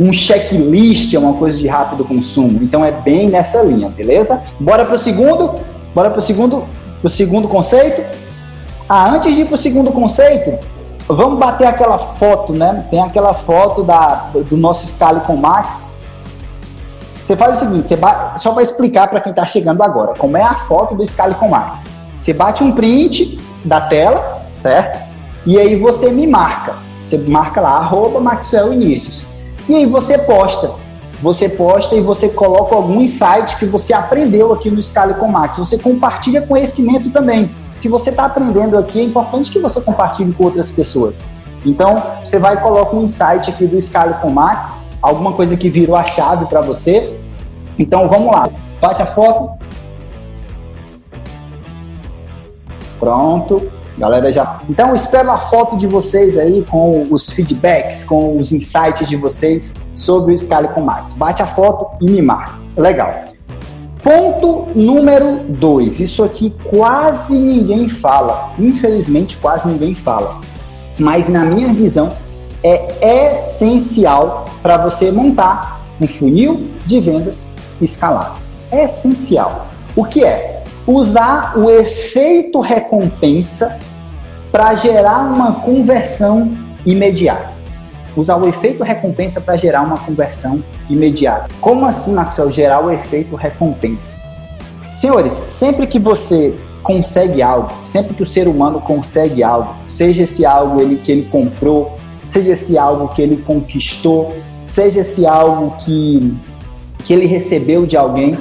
um 0.00 0.12
checklist 0.12 1.12
é 1.14 1.18
uma 1.18 1.34
coisa 1.34 1.58
de 1.58 1.66
rápido 1.66 2.04
consumo. 2.04 2.60
Então, 2.62 2.84
é 2.84 2.90
bem 2.90 3.28
nessa 3.28 3.62
linha, 3.62 3.90
beleza? 3.90 4.42
Bora 4.58 4.84
para 4.84 4.96
o 4.96 4.98
segundo? 4.98 5.54
Bora 5.94 6.10
para 6.10 6.18
o 6.18 6.22
segundo, 6.22 6.64
pro 7.00 7.10
segundo 7.10 7.46
conceito? 7.46 8.02
Ah, 8.88 9.10
antes 9.10 9.34
de 9.34 9.42
ir 9.42 9.46
para 9.46 9.54
o 9.54 9.58
segundo 9.58 9.92
conceito, 9.92 10.58
Vamos 11.06 11.38
bater 11.38 11.66
aquela 11.66 11.98
foto, 11.98 12.52
né? 12.52 12.86
Tem 12.90 13.00
aquela 13.00 13.34
foto 13.34 13.82
da, 13.82 14.30
do 14.32 14.56
nosso 14.56 14.86
Scali 14.86 15.20
com 15.20 15.36
Max. 15.36 15.90
Você 17.22 17.36
faz 17.36 17.56
o 17.56 17.60
seguinte, 17.60 17.88
você 17.88 17.98
só 18.36 18.52
para 18.52 18.62
explicar 18.62 19.08
para 19.08 19.20
quem 19.20 19.30
está 19.30 19.44
chegando 19.46 19.82
agora, 19.82 20.14
como 20.18 20.36
é 20.36 20.42
a 20.42 20.56
foto 20.56 20.94
do 20.94 21.06
Scali 21.06 21.34
com 21.34 21.48
Max. 21.48 21.84
Você 22.18 22.32
bate 22.32 22.64
um 22.64 22.72
print 22.72 23.38
da 23.64 23.82
tela, 23.82 24.42
certo? 24.52 24.98
E 25.46 25.58
aí 25.58 25.76
você 25.76 26.10
me 26.10 26.26
marca. 26.26 26.74
Você 27.02 27.18
marca 27.18 27.60
lá, 27.60 27.76
arroba 27.76 28.18
Maxwell 28.18 28.72
Inícios. 28.72 29.24
E 29.68 29.74
aí 29.74 29.86
você 29.86 30.16
posta. 30.16 30.72
você 31.20 31.48
posta 31.48 31.94
e 31.94 32.00
você 32.00 32.28
coloca 32.28 32.74
algum 32.74 33.00
insight 33.00 33.56
que 33.58 33.66
você 33.66 33.94
aprendeu 33.94 34.52
aqui 34.52 34.70
no 34.70 34.82
Scale 34.82 35.14
com 35.14 35.28
Max. 35.28 35.58
Você 35.58 35.78
compartilha 35.78 36.42
conhecimento 36.46 37.10
também. 37.10 37.50
Se 37.76 37.88
você 37.88 38.10
está 38.10 38.24
aprendendo 38.24 38.78
aqui, 38.78 39.00
é 39.00 39.04
importante 39.04 39.50
que 39.50 39.58
você 39.58 39.80
compartilhe 39.80 40.32
com 40.32 40.44
outras 40.44 40.70
pessoas. 40.70 41.24
Então, 41.64 41.96
você 42.24 42.38
vai 42.38 42.54
e 42.54 42.56
coloca 42.58 42.94
um 42.94 43.04
insight 43.04 43.50
aqui 43.50 43.66
do 43.66 43.80
Scale 43.80 44.14
com 44.20 44.30
Max, 44.30 44.80
alguma 45.00 45.32
coisa 45.32 45.56
que 45.56 45.68
virou 45.68 45.96
a 45.96 46.04
chave 46.04 46.46
para 46.46 46.60
você. 46.60 47.18
Então, 47.78 48.08
vamos 48.08 48.32
lá. 48.32 48.48
Bate 48.80 49.02
a 49.02 49.06
foto. 49.06 49.58
Pronto. 52.98 53.70
Galera 53.96 54.30
já. 54.32 54.60
Então, 54.68 54.94
espero 54.94 55.30
a 55.30 55.38
foto 55.38 55.76
de 55.76 55.86
vocês 55.86 56.36
aí 56.36 56.62
com 56.64 57.04
os 57.10 57.30
feedbacks, 57.30 58.02
com 58.04 58.36
os 58.38 58.52
insights 58.52 59.08
de 59.08 59.16
vocês 59.16 59.74
sobre 59.94 60.34
o 60.34 60.38
Scale 60.38 60.68
com 60.68 60.80
Max. 60.80 61.12
Bate 61.12 61.42
a 61.42 61.46
foto 61.46 61.96
e 62.00 62.10
me 62.10 62.20
marca. 62.20 62.54
Legal. 62.76 63.33
Ponto 64.04 64.68
número 64.74 65.40
dois. 65.48 65.98
Isso 65.98 66.22
aqui 66.22 66.54
quase 66.70 67.34
ninguém 67.34 67.88
fala. 67.88 68.52
Infelizmente, 68.58 69.36
quase 69.38 69.68
ninguém 69.68 69.94
fala. 69.94 70.40
Mas, 70.98 71.28
na 71.28 71.44
minha 71.44 71.72
visão, 71.72 72.12
é 72.62 73.32
essencial 73.32 74.44
para 74.62 74.76
você 74.76 75.10
montar 75.10 75.80
um 76.00 76.06
funil 76.06 76.68
de 76.86 77.00
vendas 77.00 77.48
escalável. 77.80 78.34
É 78.70 78.84
essencial. 78.84 79.66
O 79.96 80.04
que 80.04 80.22
é? 80.22 80.54
usar 80.86 81.56
o 81.56 81.70
efeito 81.70 82.60
recompensa 82.60 83.78
para 84.52 84.74
gerar 84.74 85.32
uma 85.34 85.60
conversão 85.60 86.56
imediata. 86.84 87.52
Usar 88.16 88.36
o 88.36 88.48
efeito 88.48 88.84
recompensa 88.84 89.40
para 89.40 89.56
gerar 89.56 89.82
uma 89.82 89.96
conversão 89.96 90.62
imediata. 90.88 91.48
Como 91.60 91.84
assim, 91.84 92.12
Maxwell, 92.14 92.50
gerar 92.50 92.84
o 92.84 92.90
efeito 92.90 93.34
recompensa? 93.34 94.16
Senhores, 94.92 95.34
sempre 95.34 95.86
que 95.86 95.98
você 95.98 96.54
consegue 96.82 97.42
algo, 97.42 97.68
sempre 97.84 98.14
que 98.14 98.22
o 98.22 98.26
ser 98.26 98.46
humano 98.46 98.80
consegue 98.80 99.42
algo, 99.42 99.74
seja 99.88 100.22
esse 100.22 100.46
algo 100.46 100.80
ele, 100.80 100.96
que 100.96 101.10
ele 101.10 101.28
comprou, 101.30 101.98
seja 102.24 102.52
esse 102.52 102.78
algo 102.78 103.08
que 103.08 103.22
ele 103.22 103.38
conquistou, 103.38 104.36
seja 104.62 105.00
esse 105.00 105.26
algo 105.26 105.76
que, 105.78 106.36
que 107.04 107.12
ele 107.12 107.26
recebeu 107.26 107.86
de 107.86 107.96
alguém, 107.96 108.38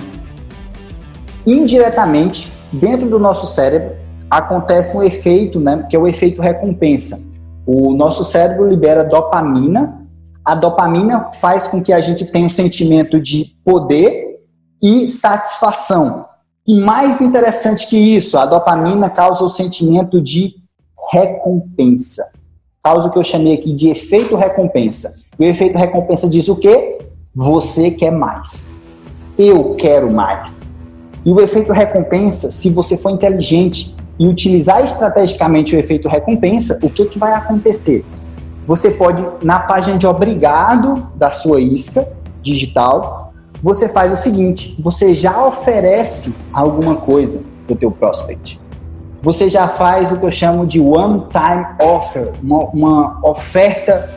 indiretamente, 1.45 2.51
dentro 2.71 3.07
do 3.07 3.17
nosso 3.17 3.47
cérebro, 3.47 3.95
acontece 4.29 4.95
um 4.95 5.03
efeito, 5.03 5.59
né, 5.59 5.85
que 5.89 5.95
é 5.95 5.99
o 5.99 6.07
efeito 6.07 6.41
recompensa. 6.41 7.32
O 7.65 7.93
nosso 7.93 8.23
cérebro 8.23 8.67
libera 8.67 9.03
dopamina. 9.03 10.05
A 10.43 10.55
dopamina 10.55 11.31
faz 11.33 11.67
com 11.67 11.81
que 11.81 11.93
a 11.93 12.01
gente 12.01 12.25
tenha 12.25 12.45
um 12.45 12.49
sentimento 12.49 13.19
de 13.21 13.55
poder 13.63 14.39
e 14.81 15.07
satisfação. 15.07 16.25
E 16.67 16.79
mais 16.79 17.21
interessante 17.21 17.87
que 17.87 17.97
isso, 17.97 18.37
a 18.37 18.45
dopamina 18.45 19.09
causa 19.09 19.43
o 19.43 19.49
sentimento 19.49 20.21
de 20.21 20.55
recompensa. 21.11 22.23
Causa 22.83 23.07
o 23.07 23.11
que 23.11 23.17
eu 23.17 23.23
chamei 23.23 23.53
aqui 23.53 23.73
de 23.73 23.89
efeito 23.89 24.35
recompensa. 24.35 25.21
E 25.39 25.45
o 25.45 25.49
efeito 25.49 25.77
recompensa 25.77 26.29
diz 26.29 26.49
o 26.49 26.55
quê? 26.57 26.97
Você 27.33 27.91
quer 27.91 28.11
mais. 28.11 28.75
Eu 29.37 29.75
quero 29.75 30.11
mais. 30.11 30.75
E 31.25 31.31
o 31.31 31.39
efeito 31.39 31.71
recompensa, 31.71 32.51
se 32.51 32.69
você 32.69 32.97
for 32.97 33.09
inteligente 33.09 33.95
e 34.19 34.27
utilizar 34.27 34.83
estrategicamente 34.83 35.75
o 35.75 35.79
efeito 35.79 36.07
recompensa, 36.07 36.79
o 36.83 36.89
que, 36.89 37.05
que 37.05 37.17
vai 37.17 37.33
acontecer? 37.33 38.05
Você 38.65 38.91
pode, 38.91 39.25
na 39.43 39.59
página 39.59 39.97
de 39.97 40.07
obrigado 40.07 41.07
da 41.15 41.31
sua 41.31 41.59
isca 41.59 42.07
digital, 42.41 43.33
você 43.61 43.89
faz 43.89 44.11
o 44.11 44.15
seguinte, 44.15 44.75
você 44.79 45.13
já 45.13 45.45
oferece 45.45 46.43
alguma 46.51 46.95
coisa 46.97 47.41
para 47.65 47.73
o 47.73 47.77
teu 47.77 47.91
prospect. 47.91 48.59
Você 49.21 49.49
já 49.49 49.69
faz 49.69 50.11
o 50.11 50.17
que 50.17 50.25
eu 50.25 50.31
chamo 50.31 50.67
de 50.67 50.81
one-time 50.81 51.65
offer, 51.81 52.31
uma, 52.41 52.65
uma 52.65 53.19
oferta 53.23 54.09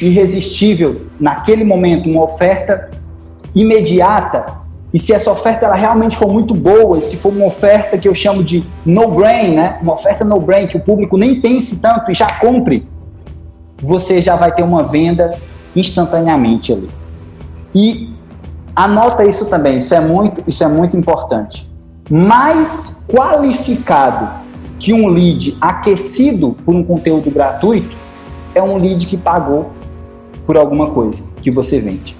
irresistível 0.00 1.02
naquele 1.20 1.64
momento, 1.64 2.08
uma 2.08 2.24
oferta 2.24 2.90
imediata 3.54 4.63
e 4.94 4.98
se 5.00 5.12
essa 5.12 5.28
oferta 5.28 5.66
ela 5.66 5.74
realmente 5.74 6.16
for 6.16 6.32
muito 6.32 6.54
boa, 6.54 7.00
e 7.00 7.02
se 7.02 7.16
for 7.16 7.32
uma 7.32 7.46
oferta 7.46 7.98
que 7.98 8.06
eu 8.06 8.14
chamo 8.14 8.44
de 8.44 8.64
no-brain, 8.86 9.50
né? 9.56 9.76
uma 9.82 9.94
oferta 9.94 10.24
no-brain, 10.24 10.68
que 10.68 10.76
o 10.76 10.80
público 10.80 11.16
nem 11.16 11.40
pense 11.40 11.82
tanto 11.82 12.12
e 12.12 12.14
já 12.14 12.28
compre, 12.38 12.86
você 13.82 14.20
já 14.20 14.36
vai 14.36 14.54
ter 14.54 14.62
uma 14.62 14.84
venda 14.84 15.36
instantaneamente 15.74 16.72
ali. 16.72 16.88
E 17.74 18.14
anota 18.76 19.24
isso 19.26 19.46
também, 19.46 19.78
isso 19.78 19.92
é 19.92 19.98
muito, 19.98 20.44
isso 20.46 20.62
é 20.62 20.68
muito 20.68 20.96
importante. 20.96 21.68
Mais 22.08 23.04
qualificado 23.08 24.44
que 24.78 24.92
um 24.92 25.08
lead 25.08 25.56
aquecido 25.60 26.56
por 26.64 26.72
um 26.72 26.84
conteúdo 26.84 27.32
gratuito 27.32 27.96
é 28.54 28.62
um 28.62 28.76
lead 28.76 29.08
que 29.08 29.16
pagou 29.16 29.72
por 30.46 30.56
alguma 30.56 30.90
coisa 30.90 31.28
que 31.42 31.50
você 31.50 31.80
vende. 31.80 32.16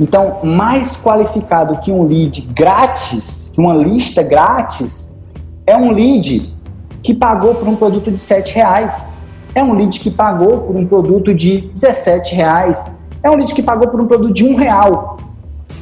Então, 0.00 0.38
mais 0.42 0.96
qualificado 0.96 1.78
que 1.82 1.92
um 1.92 2.04
lead 2.04 2.40
grátis, 2.54 3.52
uma 3.58 3.74
lista 3.74 4.22
grátis, 4.22 5.20
é 5.66 5.76
um 5.76 5.92
lead 5.92 6.56
que 7.02 7.12
pagou 7.12 7.54
por 7.56 7.68
um 7.68 7.76
produto 7.76 8.10
de 8.10 8.16
R$ 8.16 8.42
reais. 8.54 9.06
É 9.54 9.62
um 9.62 9.74
lead 9.74 10.00
que 10.00 10.10
pagou 10.10 10.60
por 10.60 10.74
um 10.74 10.86
produto 10.86 11.34
de 11.34 11.70
R$ 11.78 12.20
reais. 12.32 12.90
É 13.22 13.30
um 13.30 13.34
lead 13.34 13.54
que 13.54 13.62
pagou 13.62 13.88
por 13.88 14.00
um 14.00 14.06
produto 14.06 14.32
de 14.32 14.42
um 14.42 14.56
real. 14.56 15.18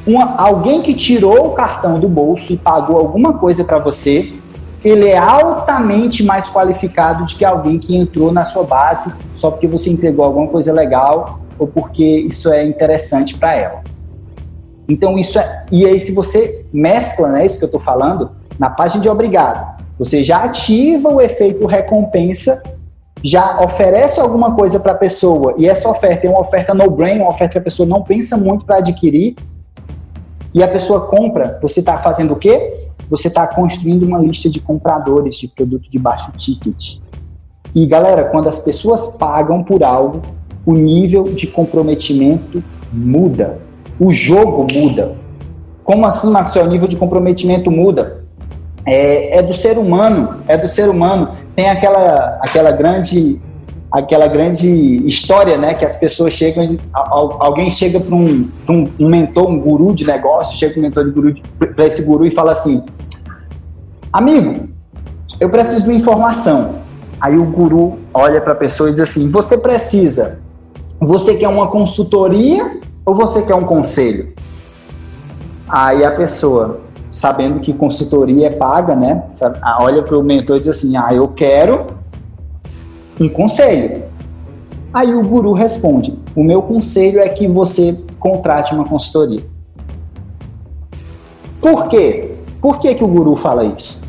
Uma, 0.05 0.35
alguém 0.35 0.81
que 0.81 0.93
tirou 0.93 1.47
o 1.47 1.51
cartão 1.51 1.97
do 1.97 2.09
bolso 2.09 2.51
e 2.51 2.57
pagou 2.57 2.97
alguma 2.97 3.33
coisa 3.33 3.63
para 3.63 3.79
você, 3.79 4.33
ele 4.83 5.07
é 5.07 5.17
altamente 5.17 6.23
mais 6.23 6.49
qualificado 6.49 7.23
do 7.23 7.35
que 7.35 7.45
alguém 7.45 7.79
que 7.79 7.95
entrou 7.95 8.33
na 8.33 8.43
sua 8.43 8.63
base 8.63 9.13
só 9.33 9.49
porque 9.49 9.67
você 9.67 9.89
entregou 9.89 10.25
alguma 10.25 10.47
coisa 10.47 10.73
legal 10.73 11.39
ou 11.57 11.67
porque 11.67 12.03
isso 12.03 12.51
é 12.51 12.65
interessante 12.65 13.37
para 13.37 13.55
ela. 13.55 13.98
Então 14.89 15.17
isso 15.19 15.37
é. 15.37 15.65
E 15.71 15.85
aí, 15.85 15.99
se 15.99 16.11
você 16.13 16.65
mescla, 16.73 17.29
né, 17.29 17.45
isso 17.45 17.59
que 17.59 17.63
eu 17.63 17.67
estou 17.67 17.79
falando, 17.79 18.31
na 18.57 18.71
página 18.71 19.01
de 19.01 19.07
obrigado, 19.07 19.79
você 19.97 20.23
já 20.23 20.43
ativa 20.43 21.09
o 21.09 21.21
efeito 21.21 21.65
recompensa, 21.67 22.63
já 23.23 23.61
oferece 23.61 24.19
alguma 24.19 24.55
coisa 24.55 24.79
para 24.79 24.93
a 24.93 24.95
pessoa, 24.95 25.53
e 25.57 25.69
essa 25.69 25.87
oferta 25.87 26.25
é 26.25 26.29
uma 26.29 26.39
oferta 26.39 26.73
no-brain, 26.73 27.19
uma 27.19 27.29
oferta 27.29 27.53
que 27.53 27.57
a 27.59 27.61
pessoa 27.61 27.87
não 27.87 28.01
pensa 28.01 28.35
muito 28.35 28.65
para 28.65 28.77
adquirir, 28.77 29.35
e 30.53 30.63
a 30.63 30.67
pessoa 30.67 31.01
compra, 31.01 31.59
você 31.61 31.81
está 31.81 31.99
fazendo 31.99 32.33
o 32.33 32.35
quê? 32.35 32.87
Você 33.09 33.27
está 33.27 33.45
construindo 33.45 34.03
uma 34.03 34.17
lista 34.17 34.49
de 34.49 34.59
compradores 34.59 35.35
de 35.35 35.47
produto 35.47 35.89
de 35.89 35.99
baixo 35.99 36.31
ticket. 36.31 36.97
E 37.75 37.85
galera, 37.85 38.23
quando 38.23 38.49
as 38.49 38.57
pessoas 38.59 39.09
pagam 39.09 39.63
por 39.63 39.83
algo, 39.83 40.21
o 40.65 40.73
nível 40.73 41.23
de 41.23 41.45
comprometimento 41.45 42.63
muda 42.91 43.59
o 43.99 44.11
jogo 44.13 44.65
muda. 44.71 45.15
Como 45.83 46.05
assim, 46.05 46.31
Maxwell? 46.31 46.65
O 46.65 46.69
nível 46.69 46.87
de 46.87 46.95
comprometimento 46.95 47.69
muda. 47.69 48.23
É, 48.85 49.39
é, 49.39 49.41
do 49.41 49.53
ser 49.53 49.77
humano, 49.77 50.37
é 50.47 50.57
do 50.57 50.67
ser 50.67 50.87
humano. 50.87 51.35
Tem 51.55 51.69
aquela, 51.69 52.39
aquela 52.41 52.71
grande 52.71 53.41
aquela 53.91 54.27
grande 54.27 54.67
história, 55.07 55.57
né, 55.57 55.73
que 55.73 55.83
as 55.83 55.95
pessoas 55.95 56.33
chegam, 56.33 56.77
alguém 56.93 57.71
chega 57.71 57.99
para 57.99 58.15
um, 58.15 58.47
um, 58.69 59.09
mentor, 59.09 59.49
um 59.49 59.59
guru 59.59 59.95
de 59.95 60.05
negócio, 60.05 60.57
chega 60.57 60.79
um 60.79 60.83
mentor 60.83 61.05
de 61.05 61.11
guru, 61.11 61.33
para 61.75 61.87
esse 61.87 62.03
guru 62.03 62.25
e 62.25 62.29
fala 62.29 62.51
assim, 62.51 62.83
amigo, 64.13 64.69
eu 65.39 65.49
preciso 65.49 65.85
de 65.85 65.93
informação. 65.93 66.75
Aí 67.19 67.35
o 67.35 67.45
guru 67.45 67.97
olha 68.13 68.39
para 68.39 68.53
a 68.53 68.55
pessoa 68.55 68.89
e 68.89 68.91
diz 68.91 69.01
assim, 69.01 69.29
você 69.29 69.57
precisa, 69.57 70.39
você 70.99 71.35
quer 71.35 71.47
uma 71.47 71.67
consultoria 71.67 72.78
ou 73.05 73.15
você 73.15 73.41
quer 73.41 73.55
um 73.55 73.63
conselho? 73.63 74.33
Aí 75.67 76.03
a 76.03 76.11
pessoa, 76.11 76.81
sabendo 77.11 77.59
que 77.59 77.73
consultoria 77.73 78.47
é 78.47 78.49
paga, 78.49 78.95
né? 78.95 79.23
Olha 79.79 80.01
para 80.03 80.17
o 80.17 80.23
mentor 80.23 80.57
e 80.57 80.59
diz 80.61 80.69
assim: 80.69 80.97
Ah, 80.97 81.13
eu 81.13 81.27
quero 81.27 81.87
um 83.19 83.29
conselho. 83.29 84.03
Aí 84.93 85.13
o 85.13 85.23
guru 85.23 85.53
responde: 85.53 86.17
O 86.35 86.43
meu 86.43 86.61
conselho 86.61 87.19
é 87.19 87.29
que 87.29 87.47
você 87.47 87.95
contrate 88.19 88.73
uma 88.73 88.85
consultoria. 88.85 89.43
Por 91.61 91.87
quê? 91.87 92.35
Por 92.61 92.79
que, 92.79 92.95
que 92.95 93.03
o 93.03 93.07
guru 93.07 93.35
fala 93.35 93.63
isso? 93.63 94.01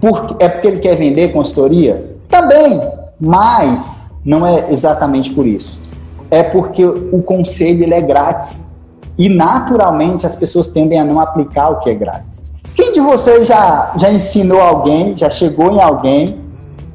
Por, 0.00 0.36
é 0.38 0.48
porque 0.48 0.68
ele 0.68 0.78
quer 0.78 0.94
vender 0.96 1.32
consultoria? 1.32 2.16
Também, 2.28 2.80
mas 3.20 4.12
não 4.24 4.46
é 4.46 4.70
exatamente 4.70 5.32
por 5.32 5.46
isso 5.46 5.86
é 6.30 6.42
porque 6.42 6.84
o 6.84 7.22
conselho 7.22 7.82
ele 7.82 7.94
é 7.94 8.00
grátis 8.00 8.84
e 9.18 9.28
naturalmente 9.28 10.26
as 10.26 10.36
pessoas 10.36 10.68
tendem 10.68 10.98
a 10.98 11.04
não 11.04 11.20
aplicar 11.20 11.70
o 11.70 11.78
que 11.80 11.90
é 11.90 11.94
grátis. 11.94 12.54
Quem 12.74 12.92
de 12.92 13.00
vocês 13.00 13.46
já, 13.46 13.94
já 13.96 14.10
ensinou 14.10 14.60
alguém, 14.60 15.16
já 15.16 15.30
chegou 15.30 15.72
em 15.72 15.80
alguém 15.80 16.40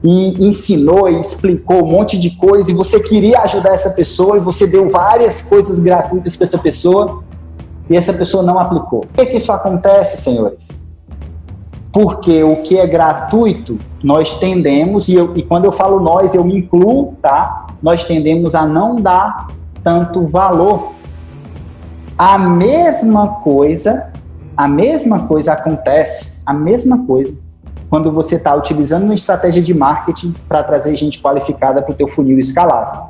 e 0.04 0.46
ensinou 0.46 1.10
e 1.10 1.20
explicou 1.20 1.84
um 1.84 1.88
monte 1.88 2.20
de 2.20 2.32
coisa 2.32 2.70
e 2.70 2.74
você 2.74 3.00
queria 3.00 3.40
ajudar 3.42 3.74
essa 3.74 3.92
pessoa 3.92 4.38
e 4.38 4.40
você 4.40 4.68
deu 4.68 4.90
várias 4.90 5.42
coisas 5.42 5.80
gratuitas 5.80 6.36
para 6.36 6.46
essa 6.46 6.58
pessoa 6.58 7.24
e 7.90 7.96
essa 7.96 8.14
pessoa 8.14 8.44
não 8.44 8.60
aplicou. 8.60 9.02
Por 9.02 9.14
que, 9.14 9.26
que 9.28 9.38
isso 9.38 9.52
acontece, 9.52 10.22
senhores? 10.22 10.81
Porque 11.92 12.44
o 12.44 12.64
que 12.64 12.78
é 12.78 12.88
gratuito, 12.88 13.78
nós 14.02 14.40
tendemos, 14.40 15.10
e, 15.10 15.16
eu, 15.16 15.36
e 15.36 15.44
quando 15.44 15.66
eu 15.66 15.72
falo 15.72 16.00
nós, 16.00 16.34
eu 16.34 16.44
me 16.44 16.58
incluo, 16.58 17.16
tá? 17.22 17.68
Nós 17.82 18.06
tendemos 18.06 18.56
a 18.56 18.66
não 18.66 18.96
dar 18.96 19.48
tanto 19.84 20.26
valor. 20.26 20.94
A 22.18 22.38
mesma 22.38 23.28
coisa, 23.42 24.12
a 24.56 24.68
mesma 24.68 25.28
coisa 25.28 25.54
acontece, 25.54 26.42
a 26.46 26.54
mesma 26.54 27.06
coisa 27.06 27.34
quando 27.92 28.10
você 28.10 28.36
está 28.36 28.56
utilizando 28.56 29.04
uma 29.04 29.14
estratégia 29.14 29.62
de 29.62 29.74
marketing 29.74 30.34
para 30.48 30.64
trazer 30.64 30.96
gente 30.96 31.22
qualificada 31.22 31.82
para 31.82 31.92
o 31.92 31.94
teu 31.94 32.08
funil 32.08 32.40
escalável. 32.40 33.10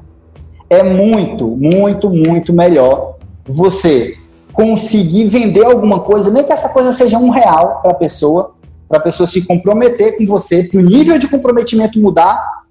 É 0.68 0.82
muito, 0.82 1.46
muito, 1.50 2.10
muito 2.10 2.52
melhor 2.52 3.18
você 3.46 4.18
conseguir 4.52 5.28
vender 5.28 5.66
alguma 5.66 6.00
coisa, 6.00 6.32
nem 6.32 6.44
que 6.44 6.52
essa 6.52 6.70
coisa 6.70 6.92
seja 6.92 7.20
um 7.20 7.30
real 7.30 7.80
para 7.84 7.92
a 7.92 7.94
pessoa, 7.94 8.56
para 8.92 9.00
a 9.00 9.04
pessoa 9.04 9.26
se 9.26 9.46
comprometer 9.46 10.18
com 10.18 10.26
você, 10.26 10.66
para 10.66 10.78
o 10.78 10.84
nível 10.84 11.18
de 11.18 11.30
comprometimento 11.30 11.98
mudar, 11.98 12.66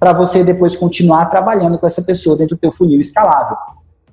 para 0.00 0.14
você 0.14 0.42
depois 0.42 0.74
continuar 0.74 1.26
trabalhando 1.26 1.78
com 1.78 1.86
essa 1.86 2.00
pessoa 2.00 2.38
dentro 2.38 2.56
do 2.56 2.58
teu 2.58 2.72
funil 2.72 2.98
escalável. 2.98 3.54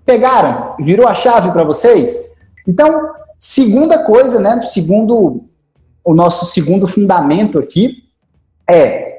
Pegaram? 0.06 0.76
Virou 0.78 1.08
a 1.08 1.16
chave 1.16 1.50
para 1.52 1.64
vocês? 1.64 2.36
Então, 2.68 3.10
segunda 3.40 4.04
coisa, 4.04 4.38
né? 4.38 4.62
Segundo 4.68 5.46
o 6.04 6.14
nosso 6.14 6.46
segundo 6.46 6.88
fundamento 6.88 7.58
aqui 7.58 8.04
é 8.70 9.16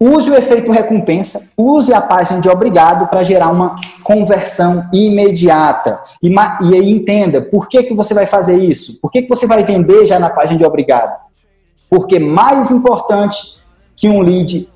use 0.00 0.28
o 0.28 0.34
efeito 0.34 0.72
recompensa, 0.72 1.52
use 1.56 1.94
a 1.94 2.00
página 2.00 2.40
de 2.40 2.48
obrigado 2.48 3.06
para 3.06 3.22
gerar 3.22 3.50
uma 3.50 3.76
conversão 4.02 4.88
imediata. 4.92 6.00
E, 6.20 6.28
e, 6.28 6.74
aí 6.74 6.90
entenda, 6.90 7.40
por 7.40 7.68
que, 7.68 7.84
que 7.84 7.94
você 7.94 8.12
vai 8.12 8.26
fazer 8.26 8.58
isso? 8.58 9.00
Por 9.00 9.12
que, 9.12 9.22
que 9.22 9.28
você 9.28 9.46
vai 9.46 9.62
vender 9.62 10.04
já 10.06 10.18
na 10.18 10.28
página 10.28 10.58
de 10.58 10.66
obrigado? 10.66 11.25
Porque 11.88 12.18
mais 12.18 12.70
importante 12.70 13.58
que 13.94 14.08
um 14.08 14.20
lead 14.20 14.68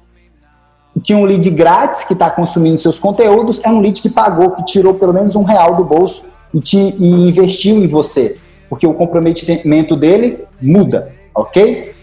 que 1.04 1.14
um 1.14 1.24
lead 1.24 1.48
grátis 1.50 2.04
que 2.04 2.12
está 2.12 2.28
consumindo 2.28 2.78
seus 2.78 2.98
conteúdos 2.98 3.60
é 3.62 3.68
um 3.68 3.80
lead 3.80 4.02
que 4.02 4.10
pagou, 4.10 4.50
que 4.50 4.64
tirou 4.64 4.94
pelo 4.94 5.12
menos 5.12 5.36
um 5.36 5.44
real 5.44 5.76
do 5.76 5.84
bolso 5.84 6.28
e, 6.52 6.60
te, 6.60 6.76
e 6.76 7.28
investiu 7.28 7.76
em 7.76 7.86
você. 7.86 8.36
Porque 8.68 8.86
o 8.86 8.92
comprometimento 8.92 9.96
dele 9.96 10.44
muda, 10.60 11.14
ok? 11.34 11.94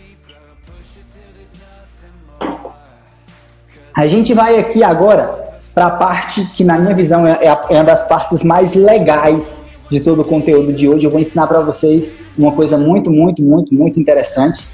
A 3.96 4.06
gente 4.08 4.34
vai 4.34 4.58
aqui 4.60 4.84
agora 4.84 5.60
para 5.74 5.88
a 5.88 5.92
parte 5.92 6.44
que, 6.56 6.64
na 6.64 6.78
minha 6.78 6.96
visão, 6.96 7.26
é, 7.26 7.34
é, 7.42 7.48
é 7.48 7.76
uma 7.76 7.84
das 7.84 8.08
partes 8.08 8.44
mais 8.44 8.74
legais 8.74 9.66
de 9.90 10.00
todo 10.00 10.22
o 10.22 10.26
conteúdo 10.26 10.74
de 10.74 10.88
hoje. 10.88 11.06
Eu 11.06 11.12
vou 11.12 11.20
ensinar 11.20 11.48
para 11.48 11.62
vocês 11.62 12.20
uma 12.38 12.52
coisa 12.52 12.78
muito, 12.78 13.10
muito, 13.10 13.42
muito, 13.42 13.74
muito 13.74 14.00
interessante, 14.00 14.68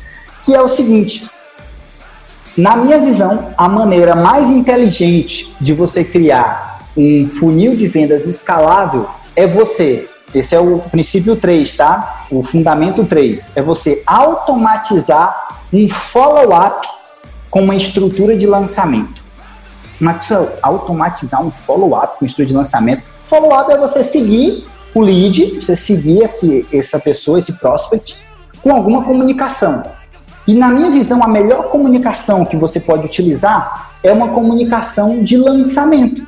que 0.44 0.54
é 0.54 0.62
o 0.62 0.68
seguinte. 0.68 1.30
Na 2.56 2.76
minha 2.76 3.00
visão, 3.00 3.54
a 3.58 3.68
maneira 3.68 4.16
mais 4.16 4.50
inteligente 4.50 5.56
de 5.60 5.74
você 5.74 6.04
criar 6.04 6.80
um 6.96 7.28
funil 7.28 7.76
de 7.76 7.88
vendas 7.88 8.28
escalável 8.28 9.08
é 9.36 9.48
você 9.48 10.08
esse 10.34 10.56
é 10.56 10.60
o 10.60 10.80
princípio 10.80 11.36
3, 11.36 11.76
tá? 11.76 12.26
O 12.32 12.42
fundamento 12.42 13.06
3 13.06 13.52
é 13.56 13.62
você 13.62 14.02
automatizar 14.06 15.60
um 15.72 15.88
follow-up 15.88 16.88
com 17.52 17.62
uma 17.62 17.76
estrutura 17.76 18.36
de 18.36 18.48
lançamento. 18.48 19.24
Maxwell, 20.00 20.52
automatizar 20.62 21.42
um 21.44 21.52
follow-up 21.52 22.18
com 22.18 22.26
estrutura 22.26 22.48
de 22.48 22.54
lançamento. 22.54 23.04
Follow-up 23.28 23.72
é 23.72 23.78
você 23.78 24.04
seguir 24.04 24.66
o 24.94 25.02
lead, 25.02 25.62
você 25.62 25.76
seguir 25.76 26.24
esse, 26.24 26.66
essa 26.74 27.00
pessoa, 27.00 27.38
esse 27.38 27.54
prospect, 27.54 28.18
com 28.64 28.74
alguma 28.74 29.04
comunicação. 29.04 29.84
E 30.48 30.54
na 30.54 30.68
minha 30.70 30.92
visão, 30.92 31.24
a 31.24 31.28
melhor 31.28 31.70
comunicação 31.70 32.44
que 32.44 32.58
você 32.58 32.80
pode 32.80 33.06
utilizar 33.06 33.92
é 34.04 34.12
uma 34.12 34.30
comunicação 34.30 35.24
de 35.24 35.38
lançamento. 35.38 36.26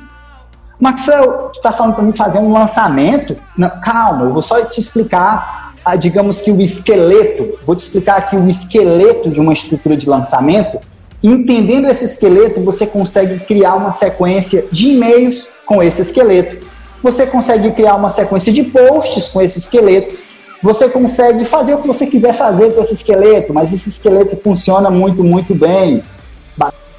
Maxwell, 0.80 1.50
tu 1.54 1.60
tá 1.60 1.72
falando 1.72 1.94
para 1.94 2.04
mim 2.04 2.12
fazer 2.12 2.38
um 2.38 2.52
lançamento? 2.52 3.36
Não, 3.56 3.70
calma, 3.80 4.24
eu 4.24 4.32
vou 4.32 4.42
só 4.42 4.62
te 4.64 4.80
explicar, 4.80 5.74
a, 5.84 5.96
digamos 5.96 6.40
que 6.40 6.50
o 6.50 6.60
esqueleto, 6.60 7.58
vou 7.64 7.76
te 7.76 7.80
explicar 7.80 8.16
aqui 8.16 8.36
o 8.36 8.48
esqueleto 8.48 9.30
de 9.30 9.40
uma 9.40 9.52
estrutura 9.52 9.96
de 9.96 10.08
lançamento. 10.08 10.78
Entendendo 11.22 11.88
esse 11.88 12.04
esqueleto, 12.04 12.60
você 12.60 12.86
consegue 12.86 13.38
criar 13.40 13.74
uma 13.74 13.90
sequência 13.90 14.66
de 14.70 14.88
e-mails 14.88 15.48
com 15.64 15.82
esse 15.82 16.02
esqueleto. 16.02 16.66
Você 17.02 17.26
consegue 17.26 17.70
criar 17.72 17.94
uma 17.94 18.08
sequência 18.08 18.52
de 18.52 18.62
posts 18.64 19.28
com 19.28 19.40
esse 19.40 19.58
esqueleto. 19.58 20.16
Você 20.62 20.88
consegue 20.88 21.44
fazer 21.44 21.74
o 21.74 21.78
que 21.78 21.86
você 21.86 22.06
quiser 22.06 22.34
fazer 22.34 22.74
com 22.74 22.80
esse 22.80 22.94
esqueleto, 22.94 23.52
mas 23.52 23.72
esse 23.72 23.88
esqueleto 23.88 24.36
funciona 24.36 24.90
muito, 24.90 25.22
muito 25.22 25.54
bem. 25.54 26.02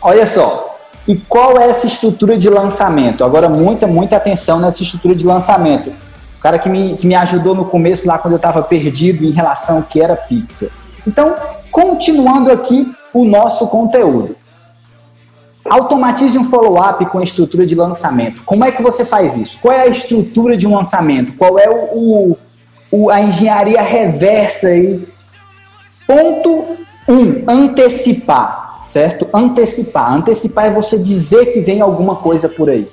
Olha 0.02 0.28
só, 0.28 0.78
e 1.08 1.15
qual 1.15 1.58
é 1.58 1.70
essa 1.70 1.88
estrutura 1.88 2.38
de 2.38 2.50
lançamento? 2.50 3.24
Agora, 3.24 3.50
muita, 3.50 3.88
muita 3.88 4.17
atenção 4.17 4.60
nessa 4.60 4.84
estrutura 4.84 5.15
de 5.15 5.26
lançamento. 5.26 5.89
O 6.38 6.39
cara 6.39 6.60
que 6.60 6.70
me, 6.70 6.96
que 6.98 7.08
me 7.08 7.15
ajudou 7.15 7.56
no 7.56 7.65
começo, 7.65 8.08
lá 8.08 8.17
quando 8.17 8.34
eu 8.34 8.38
estava 8.38 8.62
perdido 8.62 9.26
em 9.26 9.32
relação 9.32 9.78
ao 9.78 9.84
que 9.84 10.02
era 10.02 10.15
Pixel. 10.15 10.70
Então, 11.06 11.34
continuando 11.72 12.52
aqui 12.52 12.91
o 13.13 13.26
nosso 13.26 13.67
conteúdo. 13.67 14.36
Automatize 15.70 16.38
um 16.38 16.46
follow-up 16.46 17.06
com 17.08 17.20
a 17.20 17.24
estrutura 17.24 17.65
de 17.65 17.76
lançamento. 17.76 18.43
Como 18.43 18.63
é 18.63 18.72
que 18.72 18.82
você 18.82 19.04
faz 19.04 19.36
isso? 19.36 19.58
Qual 19.62 19.74
é 19.74 19.82
a 19.82 19.88
estrutura 19.88 20.56
de 20.56 20.67
um 20.67 20.76
lançamento? 20.76 21.34
Qual 21.34 21.58
é 21.60 21.70
o, 21.70 22.32
o 22.32 22.38
a 23.12 23.21
engenharia 23.21 23.82
reversa 23.82 24.67
aí? 24.67 25.08
Ponto 26.06 26.78
1. 27.08 27.13
Um, 27.13 27.43
antecipar 27.47 28.67
certo? 28.88 29.28
Antecipar. 29.34 30.13
Antecipar 30.13 30.65
é 30.65 30.71
você 30.71 30.97
dizer 30.97 31.54
que 31.54 31.60
vem 31.60 31.82
alguma 31.82 32.15
coisa 32.15 32.47
por 32.47 32.69
aí. 32.69 32.89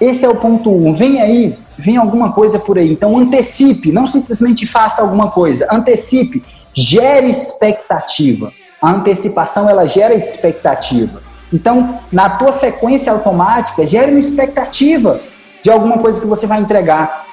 Esse 0.00 0.24
é 0.24 0.28
o 0.28 0.36
ponto 0.36 0.70
1. 0.70 0.86
Um. 0.86 0.94
Vem 0.94 1.20
aí, 1.20 1.58
vem 1.78 1.96
alguma 1.96 2.32
coisa 2.32 2.58
por 2.58 2.78
aí. 2.78 2.92
Então 2.92 3.18
antecipe, 3.18 3.90
não 3.90 4.06
simplesmente 4.06 4.66
faça 4.66 5.02
alguma 5.02 5.30
coisa. 5.30 5.66
Antecipe, 5.70 6.44
gere 6.72 7.28
expectativa. 7.28 8.52
A 8.80 8.90
antecipação 8.90 9.68
ela 9.68 9.86
gera 9.86 10.14
expectativa. 10.14 11.22
Então, 11.52 12.00
na 12.12 12.28
tua 12.30 12.52
sequência 12.52 13.12
automática, 13.12 13.86
gere 13.86 14.10
uma 14.10 14.20
expectativa 14.20 15.20
de 15.62 15.70
alguma 15.70 15.98
coisa 15.98 16.20
que 16.20 16.26
você 16.26 16.46
vai 16.46 16.60
entregar. 16.60 17.24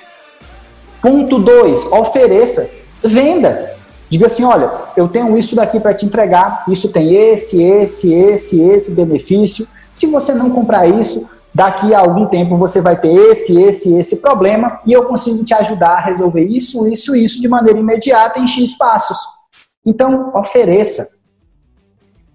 Ponto 1.01 1.39
2, 1.39 1.91
ofereça, 1.91 2.69
venda. 3.03 3.75
Diga 4.07 4.27
assim: 4.27 4.43
olha, 4.43 4.71
eu 4.95 5.07
tenho 5.07 5.35
isso 5.37 5.55
daqui 5.55 5.79
para 5.79 5.93
te 5.93 6.05
entregar, 6.05 6.63
isso 6.67 6.89
tem 6.89 7.15
esse, 7.15 7.63
esse, 7.63 8.13
esse, 8.13 8.61
esse 8.61 8.91
benefício. 8.91 9.67
Se 9.91 10.05
você 10.05 10.33
não 10.33 10.51
comprar 10.51 10.87
isso, 10.87 11.27
daqui 11.53 11.93
a 11.93 11.99
algum 11.99 12.27
tempo 12.27 12.55
você 12.55 12.79
vai 12.79 12.99
ter 12.99 13.11
esse, 13.13 13.59
esse, 13.59 13.97
esse 13.97 14.17
problema 14.17 14.79
e 14.85 14.93
eu 14.93 15.05
consigo 15.05 15.43
te 15.43 15.53
ajudar 15.53 15.93
a 15.93 16.01
resolver 16.01 16.45
isso, 16.45 16.87
isso, 16.87 17.15
isso 17.15 17.41
de 17.41 17.47
maneira 17.47 17.79
imediata 17.79 18.39
em 18.39 18.47
X 18.47 18.77
passos. 18.77 19.17
Então, 19.83 20.31
ofereça. 20.35 21.19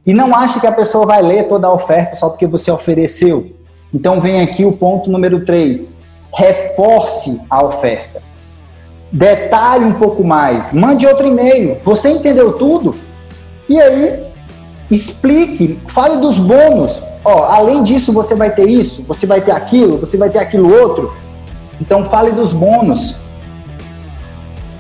E 0.04 0.12
não 0.12 0.34
ache 0.34 0.60
que 0.60 0.66
a 0.66 0.72
pessoa 0.72 1.06
vai 1.06 1.22
ler 1.22 1.46
toda 1.46 1.68
a 1.68 1.72
oferta 1.72 2.16
só 2.16 2.28
porque 2.28 2.46
você 2.46 2.70
ofereceu. 2.70 3.54
Então, 3.94 4.20
vem 4.20 4.40
aqui 4.40 4.64
o 4.64 4.72
ponto 4.72 5.10
número 5.10 5.44
3. 5.44 5.98
Reforce 6.32 7.40
a 7.48 7.64
oferta 7.64 8.25
detalhe 9.10 9.84
um 9.84 9.94
pouco 9.94 10.24
mais, 10.24 10.72
mande 10.72 11.06
outro 11.06 11.26
e-mail. 11.26 11.78
Você 11.84 12.10
entendeu 12.10 12.52
tudo? 12.54 12.94
E 13.68 13.80
aí, 13.80 14.20
explique, 14.90 15.78
fale 15.86 16.16
dos 16.18 16.38
bônus. 16.38 17.02
Ó, 17.24 17.44
além 17.44 17.82
disso, 17.82 18.12
você 18.12 18.34
vai 18.34 18.50
ter 18.50 18.68
isso, 18.68 19.02
você 19.02 19.26
vai 19.26 19.40
ter 19.40 19.52
aquilo, 19.52 19.98
você 19.98 20.16
vai 20.16 20.30
ter 20.30 20.38
aquilo 20.38 20.72
outro. 20.72 21.14
Então, 21.80 22.04
fale 22.04 22.30
dos 22.32 22.52
bônus. 22.52 23.16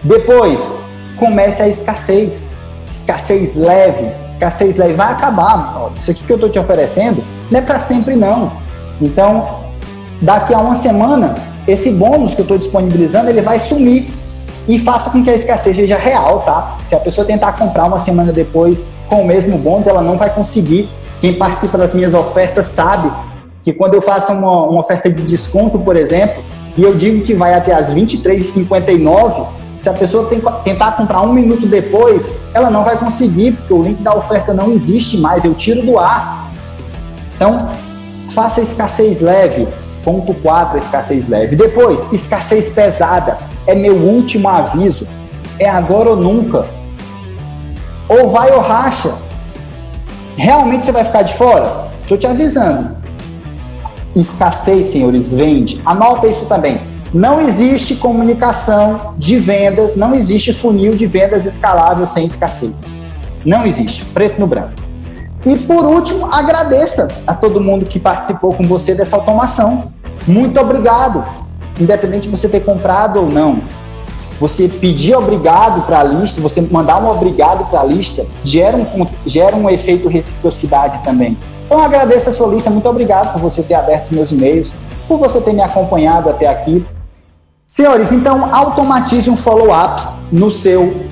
Depois, 0.02 0.72
comece 1.16 1.62
a 1.62 1.68
escassez. 1.68 2.44
Escassez 2.88 3.56
leve. 3.56 4.06
Escassez 4.24 4.76
leve 4.76 4.94
vai 4.94 5.12
acabar. 5.12 5.76
Ó, 5.76 5.90
isso 5.96 6.10
aqui 6.10 6.22
que 6.22 6.32
eu 6.32 6.36
estou 6.36 6.48
te 6.48 6.58
oferecendo 6.58 7.22
não 7.50 7.58
é 7.58 7.62
para 7.62 7.80
sempre, 7.80 8.14
não. 8.14 8.52
Então, 9.00 9.64
daqui 10.22 10.54
a 10.54 10.58
uma 10.58 10.74
semana, 10.74 11.34
esse 11.66 11.90
bônus 11.90 12.32
que 12.32 12.40
eu 12.40 12.44
estou 12.44 12.58
disponibilizando, 12.58 13.28
ele 13.28 13.40
vai 13.40 13.58
sumir 13.58 14.08
e 14.68 14.78
faça 14.78 15.10
com 15.10 15.22
que 15.22 15.30
a 15.30 15.34
escassez 15.34 15.76
seja 15.76 15.96
real, 15.96 16.40
tá? 16.40 16.78
Se 16.84 16.94
a 16.94 16.98
pessoa 16.98 17.26
tentar 17.26 17.52
comprar 17.52 17.84
uma 17.84 17.98
semana 17.98 18.32
depois 18.32 18.88
com 19.08 19.22
o 19.22 19.26
mesmo 19.26 19.56
bônus, 19.58 19.86
ela 19.86 20.02
não 20.02 20.16
vai 20.16 20.30
conseguir. 20.30 20.88
Quem 21.20 21.34
participa 21.34 21.78
das 21.78 21.94
minhas 21.94 22.14
ofertas 22.14 22.66
sabe 22.66 23.10
que 23.62 23.72
quando 23.72 23.94
eu 23.94 24.02
faço 24.02 24.32
uma, 24.32 24.62
uma 24.68 24.80
oferta 24.80 25.10
de 25.10 25.22
desconto, 25.22 25.78
por 25.78 25.96
exemplo, 25.96 26.42
e 26.76 26.82
eu 26.82 26.94
digo 26.94 27.24
que 27.24 27.34
vai 27.34 27.54
até 27.54 27.72
as 27.72 27.92
23h59, 27.92 29.46
se 29.78 29.88
a 29.88 29.92
pessoa 29.92 30.26
tem, 30.28 30.40
tentar 30.64 30.92
comprar 30.92 31.22
um 31.22 31.32
minuto 31.32 31.66
depois, 31.66 32.46
ela 32.52 32.70
não 32.70 32.84
vai 32.84 32.98
conseguir, 32.98 33.52
porque 33.52 33.72
o 33.72 33.82
link 33.82 34.02
da 34.02 34.14
oferta 34.14 34.52
não 34.52 34.72
existe 34.72 35.16
mais, 35.18 35.44
eu 35.44 35.54
tiro 35.54 35.82
do 35.82 35.98
ar. 35.98 36.50
Então, 37.34 37.70
faça 38.30 38.60
escassez 38.60 39.20
leve, 39.20 39.66
Ponto 40.06 40.32
4, 40.34 40.78
escassez 40.78 41.28
leve. 41.28 41.56
Depois, 41.56 42.12
escassez 42.12 42.70
pesada. 42.70 43.38
É 43.66 43.74
meu 43.74 43.96
último 43.96 44.48
aviso. 44.48 45.04
É 45.58 45.68
agora 45.68 46.10
ou 46.10 46.16
nunca. 46.16 46.64
Ou 48.08 48.30
vai 48.30 48.52
ou 48.52 48.60
racha. 48.60 49.16
Realmente 50.36 50.86
você 50.86 50.92
vai 50.92 51.02
ficar 51.02 51.22
de 51.22 51.34
fora? 51.34 51.88
Estou 52.02 52.16
te 52.16 52.24
avisando. 52.24 52.96
Escassez, 54.14 54.86
senhores, 54.86 55.32
vende. 55.32 55.82
Anota 55.84 56.28
isso 56.28 56.46
também. 56.46 56.80
Não 57.12 57.40
existe 57.40 57.96
comunicação 57.96 59.14
de 59.18 59.38
vendas, 59.38 59.96
não 59.96 60.14
existe 60.14 60.54
funil 60.54 60.92
de 60.92 61.06
vendas 61.06 61.44
escalável 61.44 62.06
sem 62.06 62.26
escassez. 62.26 62.92
Não 63.44 63.66
existe, 63.66 64.04
preto 64.04 64.38
no 64.38 64.46
branco. 64.46 64.86
E 65.44 65.56
por 65.56 65.84
último, 65.84 66.26
agradeça 66.32 67.06
a 67.24 67.32
todo 67.32 67.60
mundo 67.60 67.86
que 67.86 68.00
participou 68.00 68.52
com 68.54 68.64
você 68.64 68.94
dessa 68.94 69.14
automação. 69.14 69.92
Muito 70.26 70.60
obrigado, 70.60 71.24
independente 71.80 72.22
de 72.22 72.28
você 72.28 72.48
ter 72.48 72.60
comprado 72.60 73.20
ou 73.20 73.28
não. 73.28 73.62
Você 74.40 74.68
pedir 74.68 75.14
obrigado 75.14 75.86
para 75.86 76.00
a 76.00 76.04
lista, 76.04 76.40
você 76.40 76.60
mandar 76.60 77.02
um 77.02 77.08
obrigado 77.08 77.68
para 77.70 77.80
a 77.80 77.84
lista, 77.84 78.26
gera 78.44 78.76
um, 78.76 79.06
gera 79.24 79.56
um 79.56 79.70
efeito 79.70 80.08
reciprocidade 80.08 81.02
também. 81.02 81.38
Então 81.64 81.80
agradeço 81.80 82.28
a 82.28 82.32
sua 82.32 82.48
lista, 82.48 82.68
muito 82.68 82.88
obrigado 82.88 83.32
por 83.32 83.40
você 83.40 83.62
ter 83.62 83.74
aberto 83.74 84.14
meus 84.14 84.30
e-mails, 84.32 84.72
por 85.08 85.18
você 85.18 85.40
ter 85.40 85.52
me 85.52 85.62
acompanhado 85.62 86.28
até 86.28 86.46
aqui. 86.46 86.84
Senhores, 87.66 88.12
então 88.12 88.54
automatize 88.54 89.30
um 89.30 89.36
follow-up 89.36 90.02
no 90.30 90.50
seu, 90.50 91.06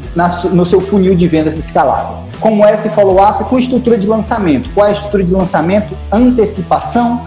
no 0.53 0.65
seu 0.65 0.81
funil 0.81 1.15
de 1.15 1.27
vendas 1.27 1.57
escalável 1.57 2.25
como 2.45 2.63
esse 2.69 2.91
follow-up 2.91 3.45
com 3.45 3.59
estrutura 3.59 3.97
de 3.97 4.07
lançamento. 4.07 4.69
Qual 4.75 4.87
é 4.87 4.91
a 4.91 4.93
estrutura 4.93 5.25
de 5.25 5.33
lançamento? 5.33 5.97
Antecipação, 6.13 7.27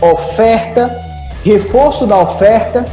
oferta, 0.00 1.07
reforço 1.44 2.06
da 2.06 2.18
oferta, 2.18 2.84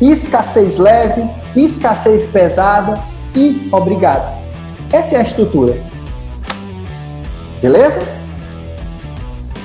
escassez 0.00 0.78
leve, 0.78 1.22
escassez 1.54 2.26
pesada 2.26 2.98
e 3.34 3.68
obrigado. 3.72 4.38
Essa 4.92 5.16
é 5.16 5.18
a 5.18 5.22
estrutura. 5.22 5.76
Beleza? 7.62 8.00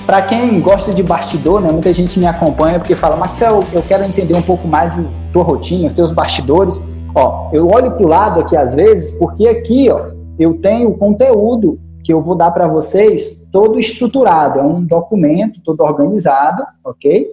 Para 0.05 0.21
quem 0.21 0.59
gosta 0.61 0.93
de 0.93 1.01
bastidor, 1.01 1.61
né, 1.61 1.71
muita 1.71 1.91
gente 1.91 2.19
me 2.19 2.27
acompanha 2.27 2.77
porque 2.77 2.93
fala, 2.93 3.15
Marcel, 3.15 3.61
eu 3.73 3.81
quero 3.81 4.03
entender 4.03 4.35
um 4.35 4.41
pouco 4.41 4.67
mais 4.67 4.95
da 4.95 5.03
tua 5.33 5.43
rotina, 5.43 5.87
os 5.87 5.93
teus 5.93 6.11
bastidores. 6.11 6.87
Ó, 7.15 7.49
eu 7.51 7.67
olho 7.67 7.91
para 7.91 8.05
o 8.05 8.07
lado 8.07 8.41
aqui 8.41 8.55
às 8.55 8.75
vezes, 8.75 9.17
porque 9.17 9.47
aqui, 9.47 9.89
ó, 9.89 10.11
eu 10.37 10.59
tenho 10.59 10.93
conteúdo 10.95 11.79
que 12.03 12.13
eu 12.13 12.21
vou 12.21 12.35
dar 12.35 12.51
para 12.51 12.67
vocês 12.67 13.47
todo 13.51 13.79
estruturado, 13.79 14.59
é 14.59 14.63
um 14.63 14.83
documento 14.83 15.59
todo 15.63 15.81
organizado, 15.81 16.63
ok? 16.83 17.31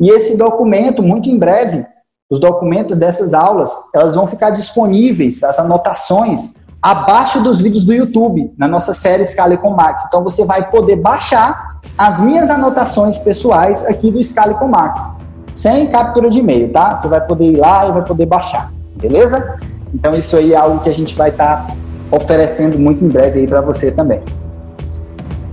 E 0.00 0.10
esse 0.10 0.36
documento, 0.36 1.02
muito 1.02 1.28
em 1.28 1.38
breve, 1.38 1.86
os 2.30 2.40
documentos 2.40 2.96
dessas 2.96 3.34
aulas, 3.34 3.70
elas 3.94 4.14
vão 4.14 4.26
ficar 4.26 4.50
disponíveis, 4.50 5.42
as 5.42 5.58
anotações, 5.58 6.54
abaixo 6.82 7.42
dos 7.42 7.60
vídeos 7.60 7.84
do 7.84 7.94
YouTube, 7.94 8.52
na 8.58 8.68
nossa 8.68 8.92
série 8.92 9.24
Scale 9.24 9.56
com 9.56 9.70
Max. 9.70 10.04
Então 10.06 10.22
você 10.22 10.44
vai 10.44 10.70
poder 10.70 10.96
baixar 10.96 11.80
as 11.96 12.20
minhas 12.20 12.50
anotações 12.50 13.18
pessoais 13.18 13.84
aqui 13.86 14.10
do 14.10 14.22
Scale 14.22 14.54
com 14.54 14.68
Max, 14.68 15.16
sem 15.52 15.86
captura 15.86 16.28
de 16.28 16.40
e-mail, 16.40 16.72
tá? 16.72 16.98
Você 16.98 17.08
vai 17.08 17.20
poder 17.24 17.52
ir 17.52 17.56
lá 17.56 17.88
e 17.88 17.92
vai 17.92 18.04
poder 18.04 18.26
baixar, 18.26 18.72
beleza? 18.96 19.58
Então 19.94 20.14
isso 20.14 20.36
aí 20.36 20.52
é 20.52 20.56
algo 20.56 20.80
que 20.80 20.88
a 20.88 20.94
gente 20.94 21.14
vai 21.14 21.30
estar 21.30 21.66
tá 21.66 21.74
oferecendo 22.10 22.78
muito 22.78 23.04
em 23.04 23.08
breve 23.08 23.40
aí 23.40 23.46
para 23.46 23.60
você 23.60 23.90
também. 23.90 24.20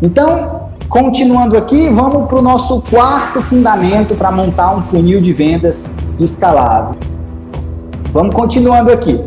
Então, 0.02 0.61
continuando 0.92 1.58
aqui, 1.58 1.88
vamos 1.88 2.28
para 2.28 2.38
o 2.38 2.42
nosso 2.42 2.82
quarto 2.82 3.42
fundamento 3.42 4.14
para 4.14 4.30
montar 4.30 4.76
um 4.76 4.82
funil 4.82 5.22
de 5.22 5.32
vendas 5.32 5.96
escalável. 6.20 7.00
Vamos 8.12 8.36
continuando 8.36 8.92
aqui. 8.92 9.18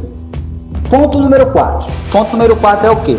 Ponto 0.90 1.18
número 1.18 1.50
4. 1.52 1.90
Ponto 2.12 2.32
número 2.32 2.54
4 2.56 2.86
é 2.86 2.90
o 2.90 2.96
quê? 2.96 3.16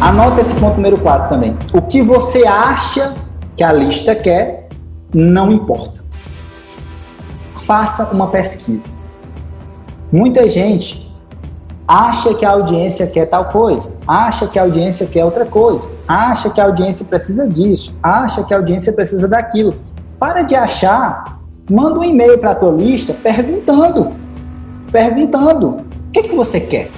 Anota 0.00 0.40
esse 0.40 0.54
ponto 0.54 0.76
número 0.76 1.00
4 1.00 1.28
também. 1.28 1.56
O 1.72 1.82
que 1.82 2.00
você 2.00 2.46
acha 2.46 3.14
que 3.56 3.64
a 3.64 3.72
lista 3.72 4.14
quer, 4.14 4.68
não 5.12 5.50
importa. 5.50 5.98
Faça 7.56 8.14
uma 8.14 8.28
pesquisa. 8.28 8.92
Muita 10.12 10.48
gente 10.48 11.03
acha 11.86 12.34
que 12.34 12.44
a 12.44 12.50
audiência 12.50 13.06
quer 13.06 13.26
tal 13.26 13.46
coisa, 13.46 13.92
acha 14.06 14.46
que 14.46 14.58
a 14.58 14.62
audiência 14.62 15.06
quer 15.06 15.24
outra 15.24 15.44
coisa, 15.44 15.88
acha 16.08 16.48
que 16.50 16.60
a 16.60 16.64
audiência 16.64 17.04
precisa 17.04 17.46
disso, 17.46 17.94
acha 18.02 18.42
que 18.42 18.54
a 18.54 18.56
audiência 18.56 18.92
precisa 18.92 19.28
daquilo. 19.28 19.74
Para 20.18 20.42
de 20.42 20.54
achar, 20.54 21.40
manda 21.70 22.00
um 22.00 22.04
e-mail 22.04 22.38
para 22.38 22.52
a 22.52 22.54
tua 22.54 22.70
lista 22.70 23.12
perguntando, 23.12 24.12
perguntando, 24.90 25.68
o 26.08 26.10
que, 26.12 26.22
que 26.22 26.34
você 26.34 26.60
quer? 26.60 26.90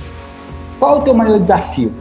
Qual 0.78 0.98
o 0.98 1.02
teu 1.02 1.14
maior 1.14 1.40
desafio? 1.40 1.92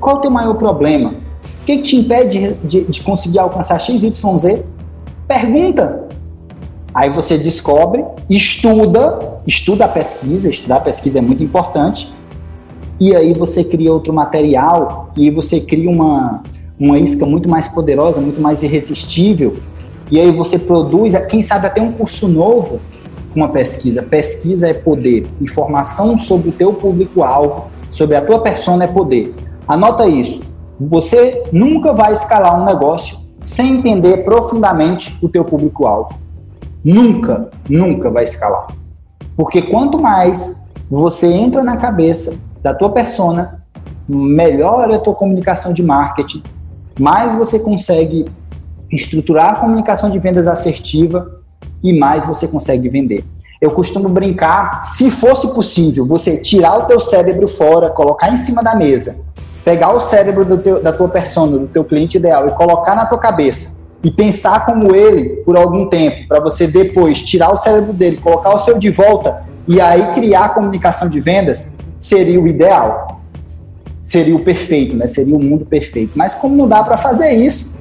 Qual 0.00 0.16
o 0.16 0.20
teu 0.20 0.30
maior 0.30 0.54
problema? 0.54 1.10
O 1.10 1.64
que, 1.64 1.76
que 1.78 1.82
te 1.82 1.96
impede 1.96 2.38
de, 2.38 2.54
de, 2.54 2.84
de 2.84 3.02
conseguir 3.02 3.38
alcançar 3.38 3.78
X, 3.78 4.02
Y, 4.02 4.38
Z? 4.38 4.64
Pergunta. 5.28 6.08
Aí 6.92 7.08
você 7.08 7.38
descobre, 7.38 8.04
estuda, 8.30 9.40
estuda 9.44 9.86
a 9.86 9.88
pesquisa, 9.88 10.48
estudar 10.48 10.76
a 10.76 10.80
pesquisa 10.80 11.18
é 11.18 11.20
muito 11.20 11.42
importante, 11.42 12.14
e 13.00 13.14
aí 13.14 13.34
você 13.34 13.64
cria 13.64 13.92
outro 13.92 14.12
material 14.12 15.10
e 15.16 15.30
você 15.30 15.60
cria 15.60 15.90
uma, 15.90 16.42
uma 16.78 16.96
isca 16.98 17.26
muito 17.26 17.48
mais 17.48 17.68
poderosa, 17.68 18.20
muito 18.20 18.40
mais 18.40 18.62
irresistível, 18.62 19.56
e 20.10 20.20
aí 20.20 20.30
você 20.30 20.58
produz, 20.58 21.14
quem 21.28 21.42
sabe 21.42 21.66
até 21.66 21.82
um 21.82 21.92
curso 21.92 22.28
novo 22.28 22.80
uma 23.34 23.48
pesquisa. 23.48 24.02
Pesquisa 24.02 24.68
é 24.68 24.74
poder, 24.74 25.26
informação 25.40 26.18
sobre 26.18 26.48
o 26.48 26.52
teu 26.52 26.72
público-alvo, 26.74 27.66
sobre 27.88 28.16
a 28.16 28.22
tua 28.22 28.40
persona 28.40 28.84
é 28.84 28.86
poder. 28.88 29.32
Anota 29.68 30.06
isso. 30.06 30.40
Você 30.80 31.44
nunca 31.52 31.92
vai 31.92 32.12
escalar 32.12 32.60
um 32.60 32.64
negócio 32.64 33.18
sem 33.42 33.74
entender 33.74 34.24
profundamente 34.24 35.16
o 35.22 35.28
teu 35.28 35.44
público-alvo 35.44 36.29
nunca, 36.84 37.50
nunca 37.68 38.10
vai 38.10 38.24
escalar. 38.24 38.68
Porque 39.36 39.62
quanto 39.62 40.00
mais 40.00 40.58
você 40.90 41.26
entra 41.26 41.62
na 41.62 41.76
cabeça 41.76 42.34
da 42.62 42.74
tua 42.74 42.90
persona, 42.90 43.62
melhor 44.08 44.90
é 44.90 44.96
a 44.96 44.98
tua 44.98 45.14
comunicação 45.14 45.72
de 45.72 45.82
marketing, 45.82 46.42
mais 46.98 47.34
você 47.34 47.58
consegue 47.58 48.26
estruturar 48.90 49.52
a 49.52 49.56
comunicação 49.56 50.10
de 50.10 50.18
vendas 50.18 50.48
assertiva 50.48 51.40
e 51.82 51.96
mais 51.96 52.26
você 52.26 52.48
consegue 52.48 52.88
vender. 52.88 53.24
Eu 53.60 53.70
costumo 53.70 54.08
brincar, 54.08 54.82
se 54.82 55.10
fosse 55.10 55.54
possível, 55.54 56.04
você 56.06 56.38
tirar 56.38 56.78
o 56.78 56.82
teu 56.86 56.98
cérebro 56.98 57.46
fora, 57.46 57.90
colocar 57.90 58.32
em 58.32 58.36
cima 58.36 58.62
da 58.62 58.74
mesa, 58.74 59.20
pegar 59.64 59.92
o 59.92 60.00
cérebro 60.00 60.58
teu, 60.58 60.82
da 60.82 60.92
tua 60.92 61.08
persona, 61.08 61.58
do 61.58 61.66
teu 61.66 61.84
cliente 61.84 62.16
ideal 62.16 62.48
e 62.48 62.52
colocar 62.52 62.96
na 62.96 63.06
tua 63.06 63.18
cabeça 63.18 63.79
e 64.02 64.10
pensar 64.10 64.64
como 64.64 64.94
ele 64.94 65.42
por 65.44 65.56
algum 65.56 65.88
tempo, 65.88 66.26
para 66.26 66.40
você 66.40 66.66
depois 66.66 67.20
tirar 67.20 67.52
o 67.52 67.56
cérebro 67.56 67.92
dele, 67.92 68.16
colocar 68.16 68.54
o 68.54 68.58
seu 68.64 68.78
de 68.78 68.90
volta 68.90 69.42
e 69.68 69.80
aí 69.80 70.14
criar 70.14 70.46
a 70.46 70.48
comunicação 70.48 71.08
de 71.08 71.20
vendas, 71.20 71.74
seria 71.98 72.40
o 72.40 72.48
ideal. 72.48 73.20
Seria 74.02 74.34
o 74.34 74.40
perfeito, 74.40 74.96
né? 74.96 75.06
Seria 75.06 75.36
o 75.36 75.42
mundo 75.42 75.66
perfeito. 75.66 76.12
Mas 76.16 76.34
como 76.34 76.56
não 76.56 76.66
dá 76.66 76.82
para 76.82 76.96
fazer 76.96 77.32
isso, 77.32 77.78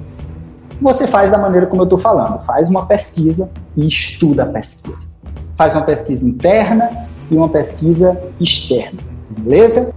você 0.82 1.08
faz 1.08 1.32
da 1.32 1.38
maneira 1.38 1.66
como 1.66 1.82
eu 1.82 1.86
estou 1.86 1.98
falando. 1.98 2.44
Faz 2.46 2.70
uma 2.70 2.86
pesquisa 2.86 3.50
e 3.76 3.88
estuda 3.88 4.44
a 4.44 4.46
pesquisa. 4.46 5.08
Faz 5.56 5.74
uma 5.74 5.84
pesquisa 5.84 6.28
interna 6.28 7.08
e 7.32 7.36
uma 7.36 7.50
pesquisa 7.50 8.20
externa. 8.40 9.00
Beleza? 9.30 9.94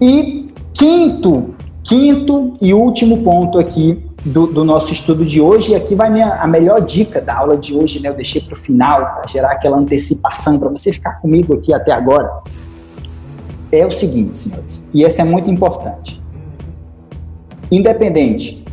E 0.00 0.52
quinto, 0.74 1.54
quinto 1.84 2.54
e 2.60 2.74
último 2.74 3.22
ponto 3.22 3.58
aqui 3.58 4.09
do, 4.24 4.46
do, 4.46 4.64
nosso 4.64 4.92
estudo 4.92 5.24
de 5.24 5.40
hoje. 5.40 5.72
E 5.72 5.74
aqui 5.74 5.94
vai 5.94 6.10
minha, 6.10 6.34
a 6.34 6.46
melhor 6.46 6.80
dica 6.80 7.20
da 7.20 7.38
aula 7.38 7.56
de 7.56 7.74
hoje, 7.74 8.00
né? 8.02 8.08
Eu 8.08 8.14
deixei 8.14 8.40
para 8.40 8.54
o 8.54 8.56
final, 8.56 9.00
para 9.14 9.26
gerar 9.28 9.52
aquela 9.52 9.76
antecipação, 9.78 10.58
para 10.58 10.68
você 10.68 10.92
ficar 10.92 11.20
comigo 11.20 11.54
aqui 11.54 11.72
até 11.72 11.92
agora. 11.92 12.30
É 13.72 13.86
o 13.86 13.90
seguinte, 13.90 14.36
senhores, 14.36 14.88
e 14.92 15.04
esse 15.04 15.20
é 15.20 15.24
muito 15.24 15.50
importante. 15.50 16.20
Independente 17.70 18.64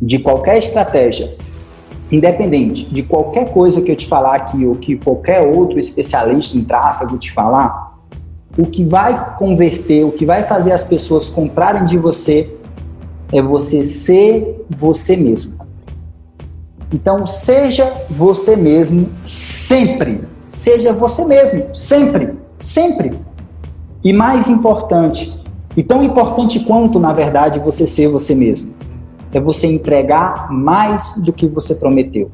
de 0.00 0.18
qualquer 0.18 0.58
estratégia, 0.58 1.34
independente 2.12 2.84
de 2.84 3.02
qualquer 3.02 3.50
coisa 3.50 3.80
que 3.80 3.90
eu 3.90 3.96
te 3.96 4.06
falar 4.06 4.36
aqui, 4.36 4.66
ou 4.66 4.76
que 4.76 4.96
qualquer 4.96 5.40
outro 5.40 5.78
especialista 5.78 6.56
em 6.56 6.64
tráfego 6.64 7.16
te 7.16 7.32
falar, 7.32 7.96
o 8.58 8.66
que 8.66 8.84
vai 8.84 9.36
converter, 9.36 10.04
o 10.04 10.12
que 10.12 10.24
vai 10.24 10.42
fazer 10.42 10.72
as 10.72 10.84
pessoas 10.84 11.28
comprarem 11.28 11.84
de 11.84 11.98
você 11.98 12.55
é 13.32 13.42
você 13.42 13.82
ser 13.82 14.64
você 14.68 15.16
mesmo. 15.16 15.56
Então, 16.92 17.26
seja 17.26 18.06
você 18.10 18.56
mesmo 18.56 19.08
sempre. 19.24 20.20
Seja 20.46 20.92
você 20.92 21.24
mesmo, 21.24 21.74
sempre, 21.74 22.34
sempre. 22.58 23.18
E 24.04 24.12
mais 24.12 24.48
importante, 24.48 25.42
e 25.76 25.82
tão 25.82 26.02
importante 26.02 26.60
quanto, 26.60 27.00
na 27.00 27.12
verdade, 27.12 27.58
você 27.58 27.86
ser 27.86 28.08
você 28.08 28.34
mesmo, 28.34 28.72
é 29.32 29.40
você 29.40 29.66
entregar 29.66 30.50
mais 30.52 31.16
do 31.16 31.32
que 31.32 31.48
você 31.48 31.74
prometeu. 31.74 32.30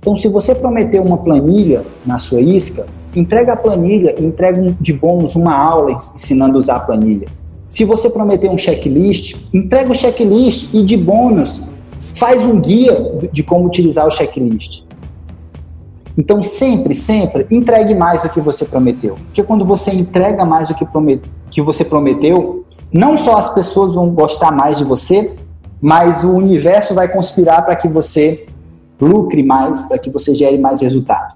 Então, 0.00 0.16
se 0.16 0.28
você 0.28 0.54
prometeu 0.54 1.02
uma 1.02 1.18
planilha 1.18 1.86
na 2.04 2.18
sua 2.18 2.40
isca, 2.40 2.86
entrega 3.14 3.52
a 3.52 3.56
planilha, 3.56 4.14
entrega 4.20 4.74
de 4.80 4.92
bônus 4.92 5.36
uma 5.36 5.56
aula 5.56 5.92
ensinando 5.92 6.56
a 6.56 6.58
usar 6.58 6.76
a 6.76 6.80
planilha. 6.80 7.28
Se 7.74 7.82
você 7.84 8.08
prometeu 8.08 8.52
um 8.52 8.56
checklist, 8.56 9.34
entrega 9.52 9.90
o 9.90 9.94
checklist 9.96 10.72
e 10.72 10.80
de 10.80 10.96
bônus 10.96 11.60
faz 12.14 12.40
um 12.40 12.60
guia 12.60 13.18
de 13.32 13.42
como 13.42 13.66
utilizar 13.66 14.06
o 14.06 14.10
checklist. 14.12 14.84
Então, 16.16 16.40
sempre, 16.40 16.94
sempre, 16.94 17.48
entregue 17.50 17.92
mais 17.92 18.22
do 18.22 18.28
que 18.28 18.40
você 18.40 18.64
prometeu. 18.64 19.16
Porque 19.24 19.42
quando 19.42 19.64
você 19.64 19.90
entrega 19.90 20.44
mais 20.44 20.68
do 20.68 20.74
que, 20.76 20.86
que 21.50 21.60
você 21.60 21.84
prometeu, 21.84 22.64
não 22.92 23.16
só 23.16 23.38
as 23.38 23.52
pessoas 23.52 23.92
vão 23.92 24.08
gostar 24.10 24.52
mais 24.52 24.78
de 24.78 24.84
você, 24.84 25.34
mas 25.80 26.22
o 26.22 26.30
universo 26.30 26.94
vai 26.94 27.08
conspirar 27.08 27.64
para 27.64 27.74
que 27.74 27.88
você 27.88 28.46
lucre 29.00 29.42
mais, 29.42 29.82
para 29.88 29.98
que 29.98 30.10
você 30.10 30.32
gere 30.32 30.58
mais 30.58 30.80
resultado. 30.80 31.34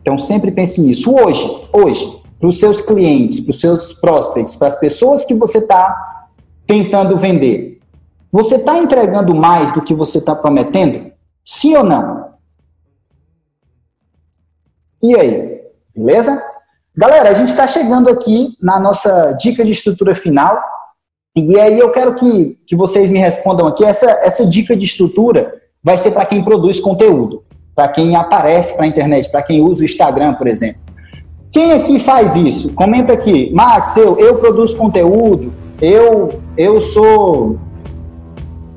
Então, 0.00 0.16
sempre 0.16 0.52
pense 0.52 0.80
nisso. 0.80 1.12
Hoje, 1.12 1.66
hoje, 1.72 2.21
para 2.42 2.48
os 2.48 2.58
seus 2.58 2.80
clientes, 2.80 3.38
para 3.38 3.50
os 3.50 3.60
seus 3.60 3.92
prospects, 3.92 4.56
para 4.56 4.66
as 4.66 4.74
pessoas 4.76 5.24
que 5.24 5.32
você 5.32 5.58
está 5.58 6.26
tentando 6.66 7.16
vender, 7.16 7.78
você 8.32 8.56
está 8.56 8.78
entregando 8.78 9.32
mais 9.32 9.70
do 9.70 9.80
que 9.80 9.94
você 9.94 10.18
está 10.18 10.34
prometendo? 10.34 11.12
Sim 11.44 11.76
ou 11.76 11.84
não? 11.84 12.32
E 15.00 15.14
aí? 15.14 15.60
Beleza? 15.94 16.42
Galera, 16.96 17.30
a 17.30 17.34
gente 17.34 17.50
está 17.50 17.64
chegando 17.68 18.10
aqui 18.10 18.56
na 18.60 18.80
nossa 18.80 19.32
dica 19.34 19.64
de 19.64 19.70
estrutura 19.70 20.12
final. 20.12 20.60
E 21.36 21.60
aí 21.60 21.78
eu 21.78 21.92
quero 21.92 22.16
que, 22.16 22.58
que 22.66 22.74
vocês 22.74 23.08
me 23.08 23.20
respondam 23.20 23.68
aqui. 23.68 23.84
Essa, 23.84 24.10
essa 24.24 24.44
dica 24.44 24.76
de 24.76 24.84
estrutura 24.84 25.62
vai 25.80 25.96
ser 25.96 26.10
para 26.10 26.26
quem 26.26 26.44
produz 26.44 26.80
conteúdo, 26.80 27.44
para 27.72 27.86
quem 27.86 28.16
aparece 28.16 28.74
para 28.74 28.84
a 28.84 28.88
internet, 28.88 29.30
para 29.30 29.42
quem 29.42 29.60
usa 29.62 29.82
o 29.82 29.84
Instagram, 29.84 30.34
por 30.34 30.48
exemplo. 30.48 30.91
Quem 31.52 31.72
aqui 31.72 31.98
faz 31.98 32.34
isso? 32.34 32.72
Comenta 32.72 33.12
aqui. 33.12 33.52
Max, 33.54 33.98
eu, 33.98 34.18
eu 34.18 34.36
produzo 34.36 34.74
conteúdo, 34.74 35.52
eu, 35.82 36.40
eu 36.56 36.80
sou 36.80 37.58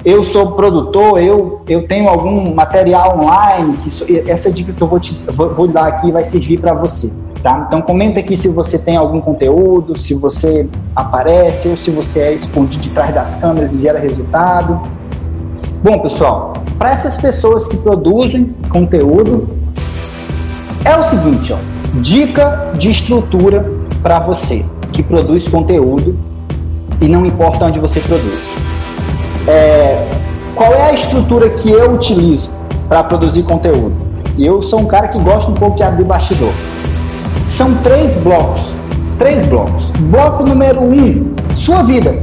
eu 0.04 0.22
sou 0.22 0.52
produtor, 0.52 1.20
eu, 1.20 1.64
eu 1.68 1.88
tenho 1.88 2.08
algum 2.08 2.54
material 2.54 3.20
online, 3.20 3.76
que 3.78 4.30
essa 4.30 4.52
dica 4.52 4.72
que 4.72 4.80
eu 4.80 4.88
vou, 4.88 5.00
te, 5.00 5.14
vou, 5.32 5.52
vou 5.52 5.68
dar 5.68 5.88
aqui 5.88 6.12
vai 6.12 6.24
servir 6.24 6.60
para 6.60 6.74
você. 6.76 7.12
Tá? 7.42 7.66
Então 7.68 7.82
comenta 7.82 8.20
aqui 8.20 8.38
se 8.38 8.48
você 8.50 8.78
tem 8.78 8.96
algum 8.96 9.20
conteúdo, 9.20 9.98
se 9.98 10.14
você 10.14 10.70
aparece 10.96 11.68
ou 11.68 11.76
se 11.76 11.90
você 11.90 12.20
é 12.20 12.34
escondido 12.34 12.84
de 12.84 12.90
trás 12.92 13.16
das 13.16 13.36
câmeras 13.36 13.74
e 13.74 13.82
gera 13.82 13.98
resultado. 13.98 14.80
Bom, 15.82 15.98
pessoal, 16.00 16.54
para 16.78 16.92
essas 16.92 17.18
pessoas 17.18 17.68
que 17.68 17.78
produzem 17.78 18.54
conteúdo, 18.70 19.50
é 20.84 20.96
o 20.96 21.04
seguinte, 21.10 21.52
ó, 21.52 21.75
dica 22.02 22.72
de 22.78 22.90
estrutura 22.90 23.66
para 24.02 24.20
você 24.20 24.66
que 24.92 25.02
produz 25.02 25.48
conteúdo 25.48 26.18
e 27.02 27.08
não 27.08 27.26
importa 27.26 27.66
onde 27.66 27.80
você 27.80 28.00
produz. 28.00 28.54
É, 29.48 30.10
qual 30.56 30.74
é 30.74 30.90
a 30.90 30.94
estrutura 30.94 31.50
que 31.50 31.70
eu 31.70 31.94
utilizo 31.94 32.52
para 32.88 33.04
produzir 33.04 33.44
conteúdo? 33.44 33.96
Eu 34.38 34.62
sou 34.62 34.80
um 34.80 34.86
cara 34.86 35.08
que 35.08 35.20
gosta 35.20 35.52
um 35.52 35.56
pouco 35.56 35.78
de 35.78 35.84
abrir 35.84 36.04
bastidor. 36.04 36.54
São 37.46 37.76
três 37.76 38.18
blocos. 38.18 38.76
Três 39.18 39.44
blocos. 39.44 39.92
Bloco 39.92 40.44
número 40.44 40.82
um, 40.82 41.34
sua 41.56 41.84
vida. 41.84 42.22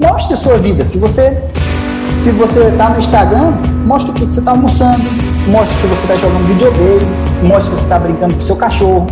Mostre 0.00 0.34
a 0.34 0.36
sua 0.36 0.56
vida. 0.58 0.84
Se 0.84 0.98
você 0.98 1.42
se 2.16 2.30
você 2.30 2.68
está 2.68 2.90
no 2.90 2.98
Instagram, 2.98 3.52
mostre 3.84 4.10
o 4.10 4.14
que 4.14 4.24
você 4.24 4.38
está 4.38 4.52
almoçando, 4.52 5.02
mostre 5.48 5.76
se 5.80 5.86
você 5.86 6.02
está 6.02 6.16
jogando 6.16 6.46
videogame, 6.46 7.31
mostre 7.42 7.64
se 7.64 7.70
você 7.70 7.82
está 7.82 7.98
brincando 7.98 8.34
com 8.34 8.40
seu 8.40 8.56
cachorro, 8.56 9.06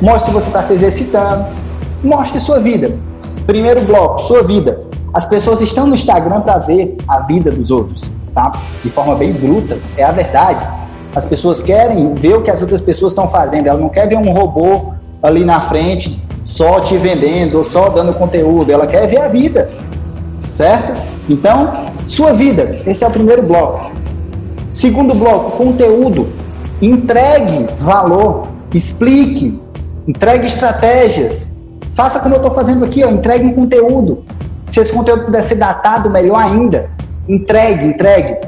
mostre 0.00 0.26
se 0.26 0.30
você 0.30 0.46
está 0.48 0.62
se 0.62 0.72
exercitando, 0.72 1.46
mostre 2.02 2.40
sua 2.40 2.58
vida. 2.58 2.96
Primeiro 3.46 3.82
bloco, 3.82 4.20
sua 4.20 4.42
vida. 4.42 4.80
As 5.12 5.26
pessoas 5.26 5.60
estão 5.60 5.86
no 5.86 5.94
Instagram 5.94 6.40
para 6.40 6.58
ver 6.58 6.96
a 7.06 7.20
vida 7.20 7.50
dos 7.50 7.70
outros, 7.70 8.04
tá? 8.34 8.60
De 8.82 8.90
forma 8.90 9.14
bem 9.14 9.32
bruta, 9.32 9.78
é 9.96 10.02
a 10.02 10.10
verdade. 10.10 10.66
As 11.14 11.24
pessoas 11.26 11.62
querem 11.62 12.14
ver 12.14 12.34
o 12.34 12.42
que 12.42 12.50
as 12.50 12.60
outras 12.60 12.80
pessoas 12.80 13.12
estão 13.12 13.28
fazendo, 13.28 13.68
ela 13.68 13.78
não 13.78 13.88
quer 13.88 14.08
ver 14.08 14.16
um 14.16 14.32
robô 14.32 14.94
ali 15.22 15.44
na 15.44 15.60
frente 15.60 16.20
só 16.44 16.80
te 16.80 16.96
vendendo 16.96 17.58
ou 17.58 17.64
só 17.64 17.88
dando 17.88 18.12
conteúdo, 18.14 18.70
ela 18.70 18.86
quer 18.86 19.06
ver 19.06 19.20
a 19.20 19.28
vida, 19.28 19.70
certo? 20.48 21.00
Então, 21.28 21.84
sua 22.06 22.32
vida, 22.32 22.80
esse 22.86 23.04
é 23.04 23.08
o 23.08 23.10
primeiro 23.10 23.42
bloco. 23.42 23.92
Segundo 24.68 25.14
bloco, 25.14 25.56
conteúdo. 25.56 26.28
Entregue 26.82 27.66
valor, 27.78 28.48
explique, 28.72 29.60
entregue 30.06 30.46
estratégias. 30.46 31.48
Faça 31.94 32.20
como 32.20 32.34
eu 32.34 32.38
estou 32.38 32.52
fazendo 32.52 32.84
aqui, 32.84 33.04
ó, 33.04 33.10
entregue 33.10 33.46
um 33.46 33.54
conteúdo. 33.54 34.24
Se 34.66 34.80
esse 34.80 34.92
conteúdo 34.92 35.26
puder 35.26 35.42
ser 35.42 35.56
datado, 35.56 36.10
melhor 36.10 36.38
ainda. 36.38 36.90
Entregue, 37.28 37.86
entregue. 37.86 38.38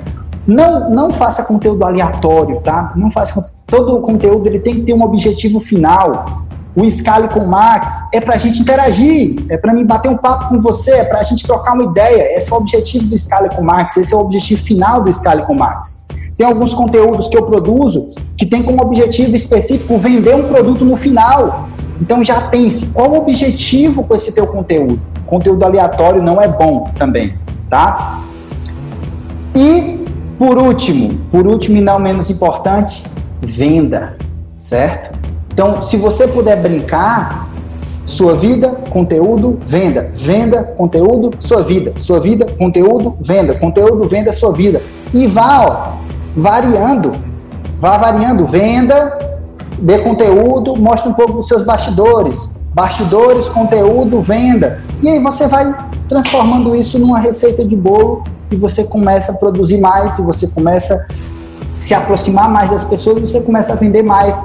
Não, 0.47 0.91
não 0.91 1.11
faça 1.11 1.45
conteúdo 1.45 1.85
aleatório, 1.85 2.61
tá? 2.61 2.93
Não 2.97 3.11
faça 3.11 3.53
todo 3.67 3.97
o 3.97 4.01
conteúdo 4.01 4.47
ele 4.47 4.61
tem 4.61 4.77
que 4.77 4.81
ter 4.83 4.95
um 4.95 5.03
objetivo 5.03 5.61
final. 5.61 6.47
O 6.75 6.89
Scale 6.91 7.29
com 7.29 7.41
Max 7.47 7.93
é 8.13 8.21
para 8.21 8.35
a 8.35 8.39
gente 8.39 8.61
interagir, 8.61 9.47
é 9.49 9.57
para 9.57 9.73
mim 9.73 9.85
bater 9.85 10.11
um 10.11 10.17
papo 10.17 10.51
com 10.51 10.61
você, 10.61 10.91
é 10.91 11.05
para 11.05 11.21
a 11.21 11.23
gente 11.23 11.47
trocar 11.47 11.73
uma 11.73 11.85
ideia. 11.85 12.37
Esse 12.37 12.53
é 12.53 12.55
o 12.55 12.59
objetivo 12.59 13.07
do 13.07 13.17
Scale 13.17 13.49
com 13.49 13.63
Max, 13.63 13.97
esse 13.97 14.13
é 14.13 14.17
o 14.17 14.21
objetivo 14.21 14.63
final 14.63 15.01
do 15.01 15.13
Scale 15.13 15.43
com 15.45 15.55
Max. 15.55 16.06
Tem 16.37 16.47
alguns 16.47 16.75
conteúdos 16.75 17.29
que 17.29 17.37
eu 17.37 17.47
produzo 17.47 18.15
que 18.37 18.45
tem 18.45 18.63
como 18.63 18.83
objetivo 18.83 19.35
específico 19.35 19.99
vender 19.99 20.35
um 20.35 20.49
produto 20.49 20.85
no 20.85 20.97
final. 20.97 21.69
Então 22.01 22.23
já 22.23 22.43
pense, 22.43 22.93
qual 22.93 23.11
o 23.11 23.17
objetivo 23.19 24.05
com 24.05 24.15
esse 24.15 24.35
teu 24.35 24.47
conteúdo? 24.47 25.01
Conteúdo 25.25 25.65
aleatório 25.65 26.23
não 26.23 26.41
é 26.41 26.47
bom 26.47 26.91
também, 26.99 27.35
tá? 27.71 28.23
E 29.55 30.05
por 30.39 30.59
último, 30.59 31.19
por 31.31 31.47
último 31.47 31.79
e 31.79 31.81
não 31.81 31.99
menos 31.99 32.29
importante, 32.29 33.05
venda, 33.41 34.19
certo? 34.59 35.19
Então, 35.51 35.81
se 35.81 35.97
você 35.97 36.29
puder 36.29 36.61
brincar, 36.61 37.49
sua 38.05 38.37
vida, 38.37 38.69
conteúdo, 38.91 39.59
venda. 39.67 40.13
Venda, 40.15 40.63
conteúdo, 40.63 41.31
sua 41.41 41.63
vida. 41.63 41.95
Sua 41.99 42.21
vida, 42.21 42.47
conteúdo, 42.59 43.17
venda. 43.21 43.55
Conteúdo, 43.55 44.05
venda, 44.05 44.33
sua 44.33 44.53
vida. 44.53 44.81
E 45.13 45.27
vá, 45.27 45.67
ó, 45.67 46.06
variando. 46.37 47.13
Vá 47.81 47.97
variando. 47.97 48.47
Venda, 48.47 49.19
dê 49.79 49.99
conteúdo, 49.99 50.77
mostre 50.77 51.09
um 51.09 51.15
pouco 51.15 51.35
dos 51.35 51.49
seus 51.49 51.63
bastidores. 51.63 52.51
Bastidores, 52.75 53.49
conteúdo, 53.49 54.21
venda. 54.21 54.83
E 55.03 55.09
aí 55.09 55.23
você 55.23 55.47
vai 55.47 55.75
transformando 56.09 56.77
isso 56.77 56.99
numa 56.99 57.19
receita 57.19 57.65
de 57.65 57.75
bolo 57.75 58.23
e 58.51 58.57
você 58.57 58.85
começa 58.85 59.33
a 59.33 59.35
produzir 59.37 59.81
mais, 59.81 60.19
e 60.19 60.23
você 60.23 60.47
começa 60.47 60.95
a 60.95 61.07
se 61.79 61.95
aproximar 61.95 62.49
mais 62.49 62.71
das 62.71 62.85
pessoas, 62.85 63.21
você 63.21 63.41
começa 63.41 63.73
a 63.73 63.77
vender 63.77 64.03
mais. 64.03 64.41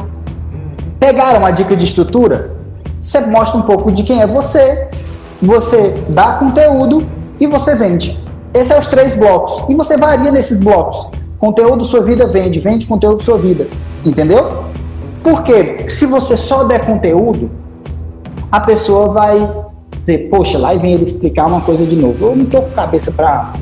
Pegaram 0.99 1.45
a 1.45 1.51
dica 1.51 1.75
de 1.75 1.83
estrutura? 1.83 2.51
Você 3.01 3.19
mostra 3.21 3.59
um 3.59 3.63
pouco 3.63 3.91
de 3.91 4.03
quem 4.03 4.21
é 4.21 4.27
você, 4.27 4.89
você 5.41 6.03
dá 6.09 6.33
conteúdo 6.33 7.05
e 7.39 7.47
você 7.47 7.75
vende. 7.75 8.19
Esses 8.53 8.67
são 8.67 8.79
os 8.79 8.87
três 8.87 9.15
blocos. 9.15 9.63
E 9.69 9.75
você 9.75 9.97
varia 9.97 10.31
nesses 10.31 10.59
blocos. 10.59 11.20
Conteúdo, 11.41 11.83
sua 11.83 12.01
vida 12.01 12.27
vende, 12.27 12.59
vende 12.59 12.85
conteúdo, 12.85 13.23
sua 13.23 13.39
vida. 13.39 13.67
Entendeu? 14.05 14.65
Porque 15.23 15.89
se 15.89 16.05
você 16.05 16.37
só 16.37 16.65
der 16.65 16.85
conteúdo, 16.85 17.49
a 18.51 18.59
pessoa 18.59 19.09
vai 19.09 19.51
dizer, 20.01 20.29
poxa, 20.29 20.59
lá 20.59 20.71
vem 20.75 20.93
ele 20.93 21.01
explicar 21.01 21.47
uma 21.47 21.61
coisa 21.61 21.83
de 21.83 21.95
novo. 21.95 22.27
Eu 22.27 22.35
não 22.35 22.45
tô 22.45 22.61
com 22.61 22.69
cabeça 22.69 23.11
para 23.11 23.53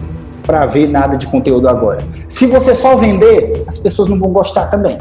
para 0.45 0.65
ver 0.65 0.89
nada 0.89 1.15
de 1.15 1.27
conteúdo 1.27 1.69
agora. 1.69 2.03
Se 2.27 2.47
você 2.47 2.73
só 2.73 2.95
vender, 2.95 3.63
as 3.67 3.77
pessoas 3.77 4.09
não 4.09 4.17
vão 4.17 4.32
gostar 4.32 4.65
também. 4.65 4.97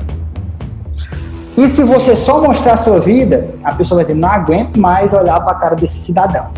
E 1.57 1.67
se 1.67 1.83
você 1.83 2.15
só 2.15 2.41
mostrar 2.43 2.75
a 2.75 2.77
sua 2.77 3.01
vida, 3.01 3.49
a 3.65 3.75
pessoa 3.75 3.97
vai 3.97 4.05
dizer, 4.05 4.21
não 4.21 4.29
aguento 4.29 4.79
mais 4.79 5.15
olhar 5.15 5.41
para 5.41 5.57
a 5.57 5.59
cara 5.59 5.75
desse 5.75 6.01
cidadão. 6.01 6.49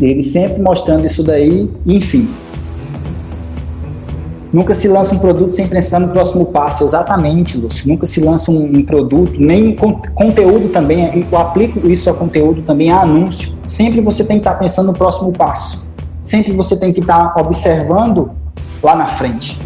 Ele 0.00 0.24
sempre 0.24 0.60
mostrando 0.60 1.06
isso 1.06 1.22
daí, 1.22 1.70
enfim. 1.86 2.34
Nunca 4.52 4.74
se 4.74 4.88
lança 4.88 5.14
um 5.14 5.18
produto 5.18 5.54
sem 5.54 5.68
pensar 5.68 6.00
no 6.00 6.08
próximo 6.08 6.46
passo. 6.46 6.82
Exatamente, 6.84 7.56
Lúcio. 7.56 7.88
Nunca 7.88 8.04
se 8.04 8.20
lança 8.20 8.50
um, 8.50 8.78
um 8.78 8.84
produto, 8.84 9.34
nem 9.38 9.76
conteúdo 10.14 10.70
também. 10.70 11.26
Eu 11.30 11.38
aplico 11.38 11.86
isso 11.88 12.10
a 12.10 12.14
conteúdo 12.14 12.62
também, 12.62 12.90
a 12.90 13.00
anúncio. 13.02 13.54
Sempre 13.64 14.00
você 14.00 14.24
tem 14.24 14.38
que 14.38 14.46
estar 14.46 14.58
pensando 14.58 14.86
no 14.86 14.92
próximo 14.92 15.32
passo. 15.32 15.84
Sempre 16.22 16.52
você 16.52 16.76
tem 16.76 16.92
que 16.92 17.00
estar 17.00 17.32
observando 17.38 18.32
lá 18.82 18.96
na 18.96 19.06
frente. 19.06 19.60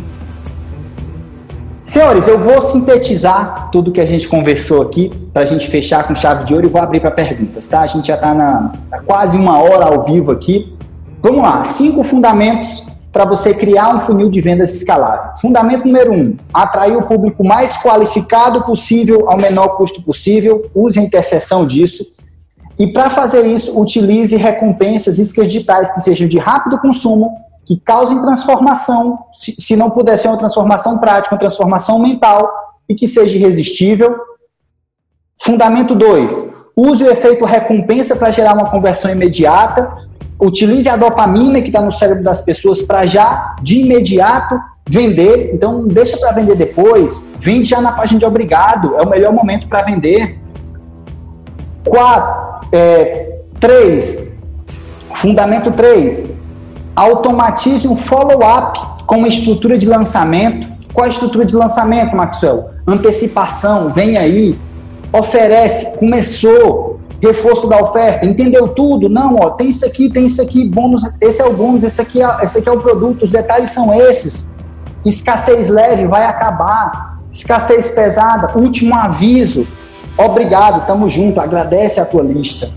Senhores, 1.82 2.28
eu 2.28 2.38
vou 2.38 2.60
sintetizar 2.60 3.68
tudo 3.70 3.92
que 3.92 4.00
a 4.00 4.06
gente 4.06 4.28
conversou 4.28 4.82
aqui 4.82 5.10
para 5.32 5.42
a 5.42 5.46
gente 5.46 5.68
fechar 5.68 6.06
com 6.06 6.14
chave 6.14 6.44
de 6.44 6.54
ouro 6.54 6.66
e 6.66 6.68
vou 6.68 6.80
abrir 6.80 7.00
para 7.00 7.10
perguntas, 7.10 7.66
tá? 7.66 7.80
A 7.80 7.86
gente 7.86 8.08
já 8.08 8.14
está 8.14 8.34
na 8.34 8.72
tá 8.90 9.00
quase 9.00 9.36
uma 9.36 9.58
hora 9.58 9.86
ao 9.86 10.02
vivo 10.02 10.30
aqui. 10.30 10.74
Vamos 11.20 11.42
lá, 11.42 11.64
cinco 11.64 12.02
fundamentos 12.02 12.86
para 13.14 13.24
você 13.24 13.54
criar 13.54 13.94
um 13.94 13.98
funil 14.00 14.28
de 14.28 14.40
vendas 14.40 14.74
escalável? 14.74 15.36
Fundamento 15.40 15.86
número 15.86 16.12
um: 16.12 16.36
atrair 16.52 16.96
o 16.96 17.02
público 17.02 17.44
mais 17.44 17.78
qualificado 17.78 18.64
possível 18.64 19.30
ao 19.30 19.36
menor 19.36 19.76
custo 19.76 20.02
possível. 20.02 20.68
Use 20.74 20.98
a 20.98 21.02
interseção 21.02 21.64
disso. 21.64 22.04
E 22.76 22.88
para 22.88 23.08
fazer 23.08 23.46
isso, 23.46 23.80
utilize 23.80 24.36
recompensas, 24.36 25.20
iscas 25.20 25.46
digitais 25.46 25.92
que 25.92 26.00
sejam 26.00 26.26
de 26.26 26.40
rápido 26.40 26.76
consumo, 26.80 27.30
que 27.64 27.78
causem 27.78 28.20
transformação, 28.20 29.20
se, 29.32 29.52
se 29.52 29.76
não 29.76 29.90
puder 29.90 30.18
ser 30.18 30.26
uma 30.26 30.36
transformação 30.36 30.98
prática, 30.98 31.36
uma 31.36 31.40
transformação 31.40 32.00
mental, 32.00 32.50
e 32.88 32.96
que 32.96 33.06
seja 33.06 33.36
irresistível. 33.36 34.16
Fundamento 35.40 35.94
2. 35.94 36.52
Use 36.76 37.04
o 37.04 37.10
efeito 37.10 37.44
recompensa 37.44 38.16
para 38.16 38.32
gerar 38.32 38.54
uma 38.54 38.68
conversão 38.68 39.08
imediata. 39.08 40.03
Utilize 40.44 40.88
a 40.88 40.96
dopamina 40.96 41.60
que 41.60 41.68
está 41.68 41.80
no 41.80 41.90
cérebro 41.90 42.22
das 42.22 42.44
pessoas 42.44 42.82
para 42.82 43.06
já, 43.06 43.56
de 43.62 43.80
imediato, 43.80 44.60
vender. 44.86 45.50
Então, 45.54 45.80
não 45.80 45.88
deixa 45.88 46.16
para 46.18 46.32
vender 46.32 46.54
depois. 46.54 47.30
Vende 47.38 47.68
já 47.68 47.80
na 47.80 47.92
página 47.92 48.18
de 48.18 48.26
obrigado. 48.26 48.94
É 48.96 49.02
o 49.02 49.08
melhor 49.08 49.32
momento 49.32 49.66
para 49.66 49.82
vender. 49.82 50.38
Quatro, 51.84 52.68
é, 52.72 53.38
três, 53.58 54.36
fundamento 55.14 55.70
3. 55.70 56.30
Automatize 56.94 57.88
um 57.88 57.96
follow-up 57.96 58.78
com 59.06 59.16
uma 59.16 59.28
estrutura 59.28 59.78
de 59.78 59.86
lançamento. 59.86 60.68
Qual 60.92 61.06
a 61.06 61.10
estrutura 61.10 61.44
de 61.44 61.56
lançamento, 61.56 62.14
Maxwell? 62.14 62.70
Antecipação, 62.86 63.88
vem 63.88 64.16
aí. 64.16 64.56
Oferece, 65.12 65.96
começou, 65.98 66.93
reforço 67.24 67.66
da 67.66 67.80
oferta, 67.80 68.26
entendeu 68.26 68.68
tudo? 68.68 69.08
Não, 69.08 69.36
ó, 69.36 69.50
tem 69.50 69.68
isso 69.68 69.84
aqui, 69.84 70.10
tem 70.10 70.26
isso 70.26 70.42
aqui, 70.42 70.64
bônus, 70.68 71.02
esse 71.20 71.40
é 71.40 71.44
o 71.44 71.52
bônus, 71.52 71.84
esse 71.84 72.00
aqui 72.00 72.22
é, 72.22 72.44
esse 72.44 72.58
aqui 72.58 72.68
é 72.68 72.72
o 72.72 72.80
produto, 72.80 73.22
os 73.22 73.30
detalhes 73.30 73.70
são 73.70 73.94
esses. 73.94 74.50
Escassez 75.04 75.68
leve 75.68 76.06
vai 76.06 76.24
acabar, 76.24 77.20
escassez 77.32 77.90
pesada, 77.90 78.58
último 78.58 78.94
aviso. 78.94 79.66
Obrigado, 80.16 80.86
tamo 80.86 81.08
junto, 81.08 81.40
agradece 81.40 82.00
a 82.00 82.04
tua 82.04 82.22
lista. 82.22 82.70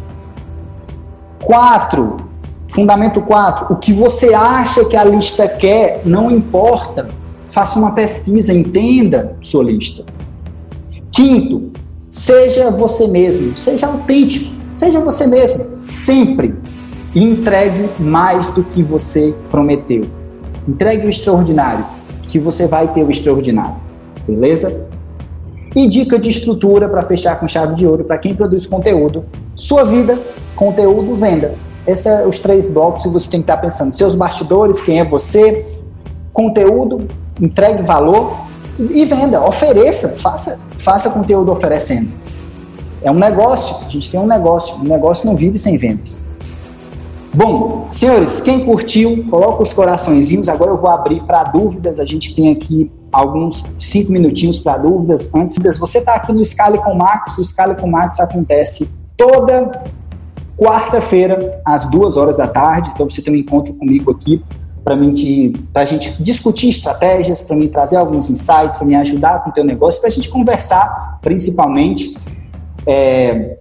Quatro, 1.44 2.18
fundamento 2.68 3.22
4, 3.22 3.74
o 3.74 3.78
que 3.78 3.94
você 3.94 4.34
acha 4.34 4.84
que 4.86 4.96
a 4.96 5.04
lista 5.04 5.48
quer 5.48 6.02
não 6.06 6.30
importa. 6.32 7.08
Faça 7.50 7.80
uma 7.80 7.92
pesquisa, 7.92 8.54
entenda 8.54 9.38
sua 9.42 9.64
lista. 9.64 10.04
Quinto, 11.12 11.72
Seja 12.10 12.72
você 12.72 13.06
mesmo, 13.06 13.58
seja 13.58 13.88
autêntico, 13.88 14.56
seja 14.78 15.02
você 15.02 15.28
mesmo, 15.28 15.66
sempre. 15.74 16.56
Entregue 17.14 17.90
mais 18.02 18.48
do 18.50 18.64
que 18.64 18.82
você 18.82 19.36
prometeu. 19.50 20.06
Entregue 20.66 21.06
o 21.06 21.10
extraordinário, 21.10 21.86
que 22.24 22.40
você 22.40 22.66
vai 22.66 22.94
ter 22.94 23.04
o 23.04 23.12
extraordinário. 23.12 23.76
Beleza? 24.26 24.88
E 25.76 25.86
dica 25.86 26.18
de 26.18 26.30
estrutura 26.30 26.88
para 26.88 27.02
fechar 27.02 27.38
com 27.40 27.48
chave 27.48 27.76
de 27.76 27.86
ouro 27.86 28.06
para 28.06 28.18
quem 28.18 28.34
produz 28.34 28.66
conteúdo. 28.66 29.26
Sua 29.54 29.84
vida, 29.84 30.18
conteúdo, 30.56 31.14
venda. 31.16 31.56
Esses 31.86 32.04
são 32.04 32.20
é 32.20 32.26
os 32.26 32.40
três 32.40 32.72
blocos 32.72 33.04
que 33.04 33.10
você 33.10 33.30
tem 33.30 33.42
que 33.42 33.52
estar 33.52 33.58
pensando. 33.58 33.94
Seus 33.94 34.16
bastidores, 34.16 34.82
quem 34.82 35.02
é 35.02 35.04
você, 35.04 35.66
conteúdo, 36.32 37.06
entregue 37.42 37.84
valor 37.84 38.47
e 38.80 39.06
venda, 39.06 39.44
ofereça, 39.44 40.10
faça, 40.20 40.60
faça 40.80 41.10
conteúdo 41.10 41.52
oferecendo. 41.52 42.14
É 43.02 43.12
um 43.12 43.16
negócio, 43.16 43.86
a 43.86 43.90
gente 43.90 44.10
tem 44.10 44.20
um 44.20 44.28
negócio, 44.28 44.76
um 44.76 44.84
negócio 44.84 45.26
não 45.26 45.36
vive 45.36 45.58
sem 45.58 45.78
vendas. 45.78 46.22
Bom, 47.34 47.88
senhores, 47.92 48.42
quem 48.42 48.66
curtiu, 48.66 49.26
coloca 49.30 49.62
os 49.62 49.72
coraçõezinhos. 49.72 50.50
Agora 50.50 50.72
eu 50.72 50.78
vou 50.78 50.90
abrir 50.90 51.22
para 51.22 51.44
dúvidas. 51.44 52.00
A 52.00 52.06
gente 52.06 52.36
tem 52.36 52.52
aqui 52.52 52.92
alguns 53.12 53.64
cinco 53.78 54.12
minutinhos 54.12 54.58
para 54.58 54.80
dúvidas. 54.80 55.34
Antes, 55.36 55.58
você 55.78 56.00
está 56.00 56.16
aqui 56.16 56.34
no 56.34 56.44
Scale 56.44 56.80
com 56.80 56.96
Max. 56.96 57.38
O 57.38 57.44
Scale 57.44 57.76
com 57.76 57.88
Max 57.88 58.20
acontece 58.20 58.98
toda 59.16 59.84
quarta-feira 60.58 61.62
às 61.64 61.86
duas 61.86 62.18
horas 62.18 62.36
da 62.36 62.48
tarde. 62.48 62.90
Então 62.94 63.08
você 63.08 63.22
tem 63.22 63.32
um 63.32 63.38
encontro 63.38 63.72
comigo 63.76 64.10
aqui 64.10 64.44
para 65.74 65.82
a 65.82 65.86
gente 65.86 66.22
discutir 66.22 66.70
estratégias, 66.70 67.42
para 67.42 67.56
mim 67.56 67.68
trazer 67.68 67.98
alguns 67.98 68.30
insights, 68.30 68.78
para 68.78 68.86
me 68.86 68.96
ajudar 68.96 69.44
com 69.44 69.50
o 69.50 69.54
teu 69.54 69.64
negócio, 69.64 70.00
para 70.00 70.08
a 70.08 70.12
gente 70.12 70.30
conversar, 70.30 71.20
principalmente. 71.22 72.18
É, 72.86 73.58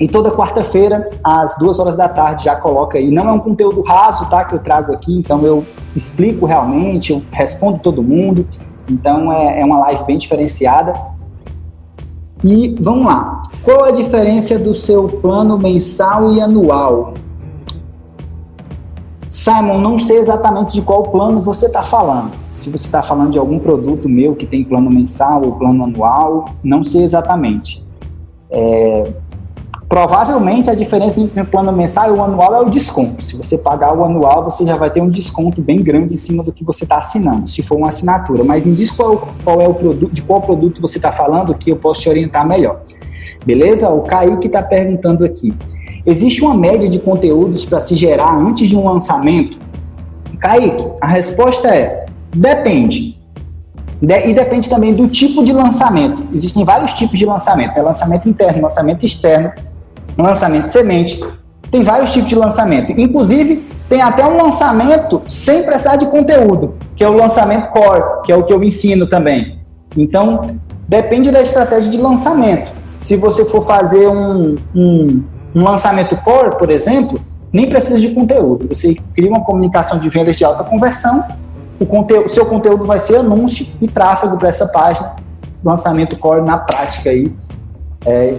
e 0.00 0.08
toda 0.08 0.30
quarta-feira, 0.30 1.10
às 1.22 1.56
duas 1.58 1.78
horas 1.78 1.94
da 1.94 2.08
tarde, 2.08 2.44
já 2.44 2.56
coloca 2.56 2.98
aí. 2.98 3.10
Não 3.10 3.28
é 3.28 3.32
um 3.32 3.38
conteúdo 3.38 3.82
raso, 3.82 4.26
tá? 4.26 4.44
Que 4.44 4.54
eu 4.54 4.58
trago 4.58 4.92
aqui, 4.92 5.16
então 5.16 5.44
eu 5.44 5.64
explico 5.94 6.46
realmente, 6.46 7.12
eu 7.12 7.22
respondo 7.30 7.78
todo 7.78 8.02
mundo. 8.02 8.46
Então 8.90 9.32
é, 9.32 9.60
é 9.60 9.64
uma 9.64 9.78
live 9.80 10.04
bem 10.04 10.18
diferenciada. 10.18 10.94
E 12.42 12.74
vamos 12.80 13.06
lá. 13.06 13.42
Qual 13.62 13.84
a 13.84 13.92
diferença 13.92 14.58
do 14.58 14.74
seu 14.74 15.04
plano 15.04 15.56
mensal 15.56 16.32
e 16.32 16.40
anual? 16.40 17.14
Simon, 19.32 19.78
não 19.78 19.98
sei 19.98 20.18
exatamente 20.18 20.74
de 20.74 20.82
qual 20.82 21.04
plano 21.04 21.40
você 21.40 21.64
está 21.64 21.82
falando. 21.82 22.32
Se 22.54 22.68
você 22.68 22.84
está 22.84 23.02
falando 23.02 23.30
de 23.30 23.38
algum 23.38 23.58
produto 23.58 24.06
meu 24.06 24.36
que 24.36 24.44
tem 24.44 24.62
plano 24.62 24.90
mensal 24.90 25.42
ou 25.42 25.52
plano 25.52 25.84
anual, 25.84 26.50
não 26.62 26.84
sei 26.84 27.02
exatamente. 27.02 27.82
É, 28.50 29.10
provavelmente 29.88 30.68
a 30.68 30.74
diferença 30.74 31.18
entre 31.18 31.40
o 31.40 31.46
plano 31.46 31.72
mensal 31.72 32.14
e 32.14 32.18
o 32.18 32.22
anual 32.22 32.54
é 32.56 32.60
o 32.60 32.68
desconto. 32.68 33.24
Se 33.24 33.34
você 33.34 33.56
pagar 33.56 33.96
o 33.96 34.04
anual, 34.04 34.44
você 34.44 34.66
já 34.66 34.76
vai 34.76 34.90
ter 34.90 35.00
um 35.00 35.08
desconto 35.08 35.62
bem 35.62 35.82
grande 35.82 36.12
em 36.12 36.18
cima 36.18 36.42
do 36.42 36.52
que 36.52 36.62
você 36.62 36.84
está 36.84 36.98
assinando, 36.98 37.48
se 37.48 37.62
for 37.62 37.76
uma 37.76 37.88
assinatura. 37.88 38.44
Mas 38.44 38.66
me 38.66 38.74
diz 38.74 38.90
qual, 38.90 39.28
qual 39.42 39.62
é 39.62 39.66
o 39.66 39.72
produto, 39.72 40.12
de 40.12 40.20
qual 40.20 40.42
produto 40.42 40.78
você 40.78 40.98
está 40.98 41.10
falando, 41.10 41.54
que 41.54 41.70
eu 41.70 41.76
posso 41.76 42.02
te 42.02 42.08
orientar 42.10 42.46
melhor. 42.46 42.82
Beleza? 43.46 43.88
O 43.88 44.02
Kaique 44.02 44.46
está 44.46 44.62
perguntando 44.62 45.24
aqui. 45.24 45.54
Existe 46.04 46.42
uma 46.42 46.54
média 46.54 46.88
de 46.88 46.98
conteúdos 46.98 47.64
para 47.64 47.80
se 47.80 47.94
gerar 47.94 48.34
antes 48.36 48.68
de 48.68 48.76
um 48.76 48.84
lançamento? 48.84 49.58
Kaique, 50.40 50.84
a 51.00 51.06
resposta 51.06 51.68
é: 51.68 52.06
depende. 52.34 53.20
De, 54.00 54.28
e 54.28 54.34
depende 54.34 54.68
também 54.68 54.92
do 54.92 55.06
tipo 55.06 55.44
de 55.44 55.52
lançamento. 55.52 56.26
Existem 56.34 56.64
vários 56.64 56.92
tipos 56.92 57.18
de 57.18 57.24
lançamento: 57.24 57.76
é 57.76 57.82
lançamento 57.82 58.28
interno, 58.28 58.62
lançamento 58.62 59.06
externo, 59.06 59.52
lançamento 60.18 60.66
semente. 60.66 61.22
Tem 61.70 61.84
vários 61.84 62.12
tipos 62.12 62.28
de 62.28 62.34
lançamento. 62.34 62.92
Inclusive, 62.92 63.68
tem 63.88 64.02
até 64.02 64.26
um 64.26 64.36
lançamento 64.42 65.22
sem 65.28 65.62
precisar 65.62 65.96
de 65.96 66.06
conteúdo, 66.06 66.74
que 66.96 67.04
é 67.04 67.08
o 67.08 67.12
lançamento 67.12 67.68
core, 67.70 68.22
que 68.24 68.32
é 68.32 68.36
o 68.36 68.42
que 68.42 68.52
eu 68.52 68.62
ensino 68.62 69.06
também. 69.06 69.58
Então, 69.96 70.58
depende 70.88 71.30
da 71.30 71.40
estratégia 71.40 71.90
de 71.90 71.98
lançamento. 71.98 72.72
Se 72.98 73.16
você 73.16 73.44
for 73.44 73.66
fazer 73.66 74.08
um, 74.08 74.56
um 74.74 75.22
um 75.54 75.62
lançamento 75.62 76.16
core, 76.16 76.56
por 76.56 76.70
exemplo, 76.70 77.20
nem 77.52 77.68
precisa 77.68 78.00
de 78.00 78.08
conteúdo. 78.10 78.68
Você 78.68 78.94
cria 79.14 79.28
uma 79.28 79.40
comunicação 79.40 79.98
de 79.98 80.08
vendas 80.08 80.36
de 80.36 80.44
alta 80.44 80.64
conversão, 80.64 81.24
o 81.78 81.86
conteúdo, 81.86 82.30
seu 82.30 82.46
conteúdo 82.46 82.86
vai 82.86 82.98
ser 82.98 83.16
anúncio 83.16 83.66
e 83.80 83.88
tráfego 83.88 84.36
para 84.36 84.48
essa 84.48 84.68
página. 84.68 85.16
Lançamento 85.62 86.16
core 86.16 86.42
na 86.42 86.58
prática 86.58 87.10
aí, 87.10 87.32
é, 88.06 88.36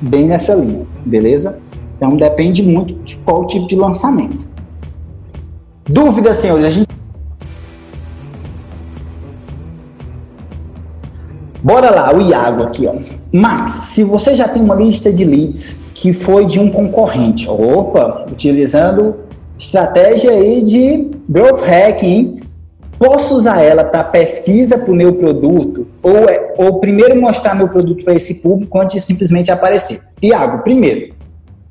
bem 0.00 0.26
nessa 0.26 0.54
linha, 0.54 0.86
beleza? 1.04 1.58
Então 1.96 2.16
depende 2.16 2.62
muito 2.62 2.94
de 3.04 3.16
qual 3.18 3.46
tipo 3.46 3.66
de 3.66 3.76
lançamento. 3.76 4.46
Dúvidas, 5.84 6.38
senhores? 6.38 6.66
A 6.66 6.70
gente 6.70 6.94
Bora 11.62 11.90
lá, 11.90 12.14
o 12.14 12.20
Iago 12.20 12.64
aqui, 12.64 12.86
ó. 12.86 12.94
Max, 13.32 13.72
se 13.72 14.04
você 14.04 14.34
já 14.34 14.46
tem 14.46 14.62
uma 14.62 14.74
lista 14.74 15.10
de 15.10 15.24
leads 15.24 15.83
que 15.94 16.12
foi 16.12 16.44
de 16.44 16.58
um 16.58 16.68
concorrente. 16.68 17.48
Opa, 17.48 18.26
utilizando 18.30 19.16
estratégia 19.58 20.32
aí 20.32 20.62
de 20.62 21.12
growth 21.28 21.62
hacking, 21.62 22.40
posso 22.98 23.36
usar 23.36 23.62
ela 23.62 23.84
para 23.84 24.02
pesquisa 24.02 24.76
para 24.76 24.90
o 24.90 24.94
meu 24.94 25.14
produto 25.14 25.86
ou, 26.02 26.28
é, 26.28 26.52
ou 26.58 26.80
primeiro 26.80 27.20
mostrar 27.20 27.54
meu 27.54 27.68
produto 27.68 28.04
para 28.04 28.14
esse 28.14 28.42
público 28.42 28.78
antes 28.78 28.96
de 28.96 29.06
simplesmente 29.06 29.52
aparecer? 29.52 30.02
Tiago, 30.20 30.62
primeiro, 30.62 31.14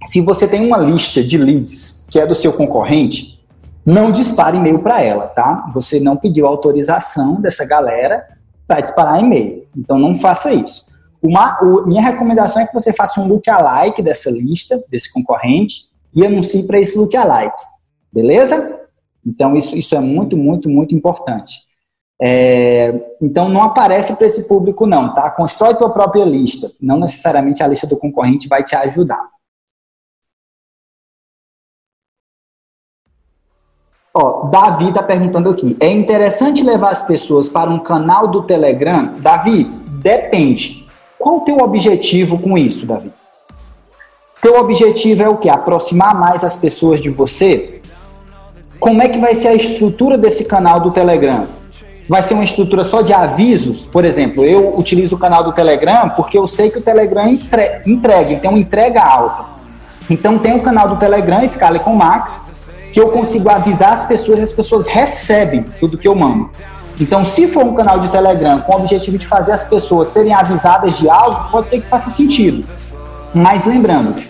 se 0.05 0.21
você 0.21 0.47
tem 0.47 0.65
uma 0.65 0.77
lista 0.77 1.21
de 1.21 1.37
leads 1.37 2.05
que 2.09 2.19
é 2.19 2.25
do 2.25 2.35
seu 2.35 2.53
concorrente, 2.53 3.41
não 3.85 4.11
dispare 4.11 4.57
e-mail 4.57 4.79
para 4.79 5.01
ela, 5.01 5.27
tá? 5.27 5.69
Você 5.73 5.99
não 5.99 6.15
pediu 6.15 6.47
autorização 6.47 7.41
dessa 7.41 7.65
galera 7.65 8.23
para 8.65 8.79
disparar 8.79 9.21
e-mail. 9.21 9.63
Então 9.75 9.99
não 9.99 10.15
faça 10.15 10.53
isso. 10.53 10.85
Uma, 11.23 11.63
o, 11.63 11.87
minha 11.87 12.01
recomendação 12.01 12.61
é 12.61 12.67
que 12.67 12.73
você 12.73 12.91
faça 12.91 13.21
um 13.21 13.27
lookalike 13.27 14.01
dessa 14.01 14.29
lista, 14.29 14.83
desse 14.89 15.11
concorrente, 15.11 15.85
e 16.13 16.25
anuncie 16.25 16.67
para 16.67 16.79
esse 16.79 16.97
lookalike. 16.97 17.63
Beleza? 18.11 18.81
Então, 19.25 19.55
isso, 19.55 19.75
isso 19.77 19.95
é 19.95 19.99
muito, 20.01 20.35
muito, 20.35 20.69
muito 20.69 20.93
importante. 20.93 21.61
É, 22.21 23.15
então, 23.21 23.47
não 23.47 23.63
aparece 23.63 24.15
para 24.17 24.27
esse 24.27 24.47
público, 24.47 24.85
não, 24.85 25.15
tá? 25.15 25.31
Constrói 25.31 25.75
tua 25.75 25.89
própria 25.89 26.25
lista. 26.25 26.69
Não 26.79 26.99
necessariamente 26.99 27.63
a 27.63 27.67
lista 27.67 27.87
do 27.87 27.97
concorrente 27.97 28.49
vai 28.49 28.61
te 28.61 28.75
ajudar. 28.75 29.25
Ó, 34.13 34.49
Davi 34.49 34.89
está 34.89 35.01
perguntando 35.01 35.49
aqui. 35.49 35.75
É 35.79 35.89
interessante 35.89 36.61
levar 36.61 36.91
as 36.91 37.07
pessoas 37.07 37.49
para 37.49 37.69
um 37.71 37.79
canal 37.79 38.27
do 38.27 38.43
Telegram? 38.43 39.13
Davi, 39.19 39.63
depende. 39.63 40.82
Qual 41.23 41.37
o 41.37 41.39
teu 41.39 41.59
objetivo 41.59 42.37
com 42.37 42.57
isso, 42.57 42.85
Davi? 42.85 43.09
Teu 44.41 44.59
objetivo 44.59 45.23
é 45.23 45.29
o 45.29 45.37
que? 45.37 45.47
Aproximar 45.47 46.13
mais 46.13 46.43
as 46.43 46.57
pessoas 46.57 46.99
de 46.99 47.09
você? 47.09 47.79
Como 48.77 49.01
é 49.01 49.07
que 49.07 49.17
vai 49.17 49.33
ser 49.33 49.47
a 49.47 49.53
estrutura 49.53 50.17
desse 50.17 50.43
canal 50.43 50.81
do 50.81 50.91
Telegram? 50.91 51.47
Vai 52.09 52.21
ser 52.23 52.33
uma 52.33 52.43
estrutura 52.43 52.83
só 52.83 53.01
de 53.01 53.13
avisos? 53.13 53.85
Por 53.85 54.03
exemplo, 54.03 54.43
eu 54.43 54.77
utilizo 54.77 55.15
o 55.15 55.17
canal 55.17 55.45
do 55.45 55.53
Telegram 55.53 56.09
porque 56.09 56.37
eu 56.37 56.45
sei 56.45 56.69
que 56.69 56.79
o 56.79 56.81
Telegram 56.81 57.25
entre, 57.25 57.79
entrega, 57.87 58.49
uma 58.49 58.59
entrega 58.59 59.01
alta. 59.01 59.45
Então 60.09 60.37
tem 60.37 60.53
o 60.53 60.61
canal 60.61 60.89
do 60.89 60.97
Telegram, 60.97 61.47
Scale 61.47 61.79
com 61.79 61.95
Max, 61.95 62.51
que 62.91 62.99
eu 62.99 63.11
consigo 63.11 63.49
avisar 63.49 63.93
as 63.93 64.05
pessoas 64.05 64.39
e 64.39 64.41
as 64.41 64.51
pessoas 64.51 64.87
recebem 64.87 65.63
tudo 65.79 65.97
que 65.97 66.05
eu 66.05 66.15
mando. 66.15 66.49
Então, 66.99 67.25
se 67.25 67.47
for 67.47 67.63
um 67.63 67.73
canal 67.73 67.99
de 67.99 68.07
Telegram 68.09 68.61
com 68.61 68.73
o 68.73 68.75
objetivo 68.77 69.17
de 69.17 69.27
fazer 69.27 69.51
as 69.51 69.63
pessoas 69.63 70.09
serem 70.09 70.33
avisadas 70.33 70.97
de 70.97 71.09
algo, 71.09 71.51
pode 71.51 71.69
ser 71.69 71.81
que 71.81 71.89
faça 71.89 72.09
sentido. 72.09 72.67
Mas 73.33 73.65
lembrando, 73.65 74.21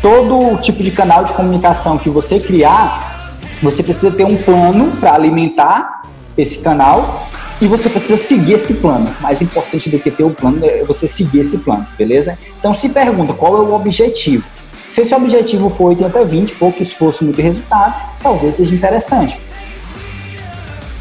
todo 0.00 0.56
tipo 0.60 0.82
de 0.82 0.90
canal 0.90 1.24
de 1.24 1.34
comunicação 1.34 1.98
que 1.98 2.08
você 2.08 2.40
criar, 2.40 3.36
você 3.62 3.82
precisa 3.82 4.10
ter 4.10 4.24
um 4.24 4.36
plano 4.36 4.92
para 4.98 5.14
alimentar 5.14 6.02
esse 6.36 6.60
canal 6.60 7.26
e 7.60 7.66
você 7.66 7.90
precisa 7.90 8.16
seguir 8.16 8.54
esse 8.54 8.74
plano. 8.74 9.14
Mais 9.20 9.42
importante 9.42 9.90
do 9.90 9.98
que 9.98 10.10
ter 10.10 10.24
o 10.24 10.30
plano 10.30 10.64
é 10.64 10.84
você 10.84 11.06
seguir 11.06 11.40
esse 11.40 11.58
plano, 11.58 11.86
beleza? 11.98 12.38
Então 12.58 12.72
se 12.72 12.88
pergunta 12.88 13.32
qual 13.32 13.56
é 13.56 13.60
o 13.60 13.74
objetivo. 13.74 14.44
Se 14.90 15.02
esse 15.02 15.14
objetivo 15.14 15.68
for 15.68 15.94
80-20, 15.94 16.52
pouco 16.58 16.82
esforço, 16.82 17.24
muito 17.24 17.42
resultado, 17.42 17.94
talvez 18.22 18.54
seja 18.54 18.74
interessante. 18.74 19.38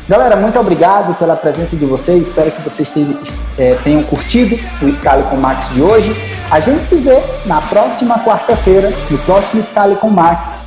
Galera, 0.10 0.38
muito 0.38 0.58
obrigado 0.58 1.14
pela 1.16 1.36
presença 1.36 1.76
de 1.76 1.86
vocês. 1.86 2.28
Espero 2.28 2.50
que 2.50 2.62
vocês 2.62 2.90
tenham, 2.90 3.20
é, 3.58 3.76
curtido 4.10 4.58
o 4.82 4.90
Scale 4.90 5.24
com 5.24 5.36
Max 5.36 5.68
de 5.74 5.82
hoje. 5.82 6.16
A 6.50 6.62
gente 6.62 6.86
se 6.86 6.96
vê 6.96 7.22
na 7.46 7.60
próxima 7.60 8.18
quarta-feira, 8.20 8.94
no 9.10 9.18
próximo 9.20 9.62
Scale 9.62 9.98
com 9.98 10.10
Max, 10.10 10.60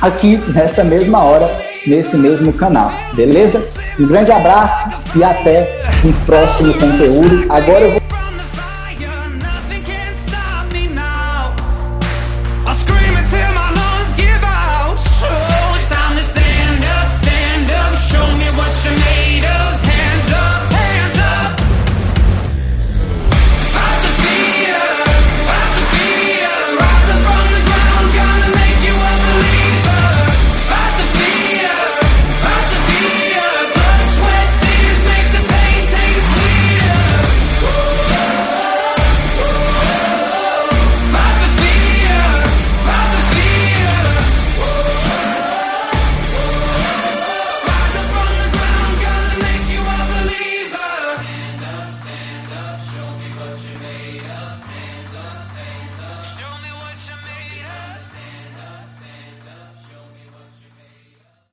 aqui 0.00 0.38
nessa 0.54 0.82
mesma 0.82 1.22
hora, 1.22 1.50
nesse 1.86 2.16
mesmo 2.16 2.54
canal. 2.54 2.90
Beleza? 3.12 3.62
Um 3.98 4.06
grande 4.06 4.32
abraço 4.32 4.88
e 5.14 5.22
até 5.22 5.82
um 6.02 6.12
próximo 6.24 6.72
conteúdo. 6.72 7.44
Agora 7.50 7.80
eu 7.80 7.90
vou 7.92 8.09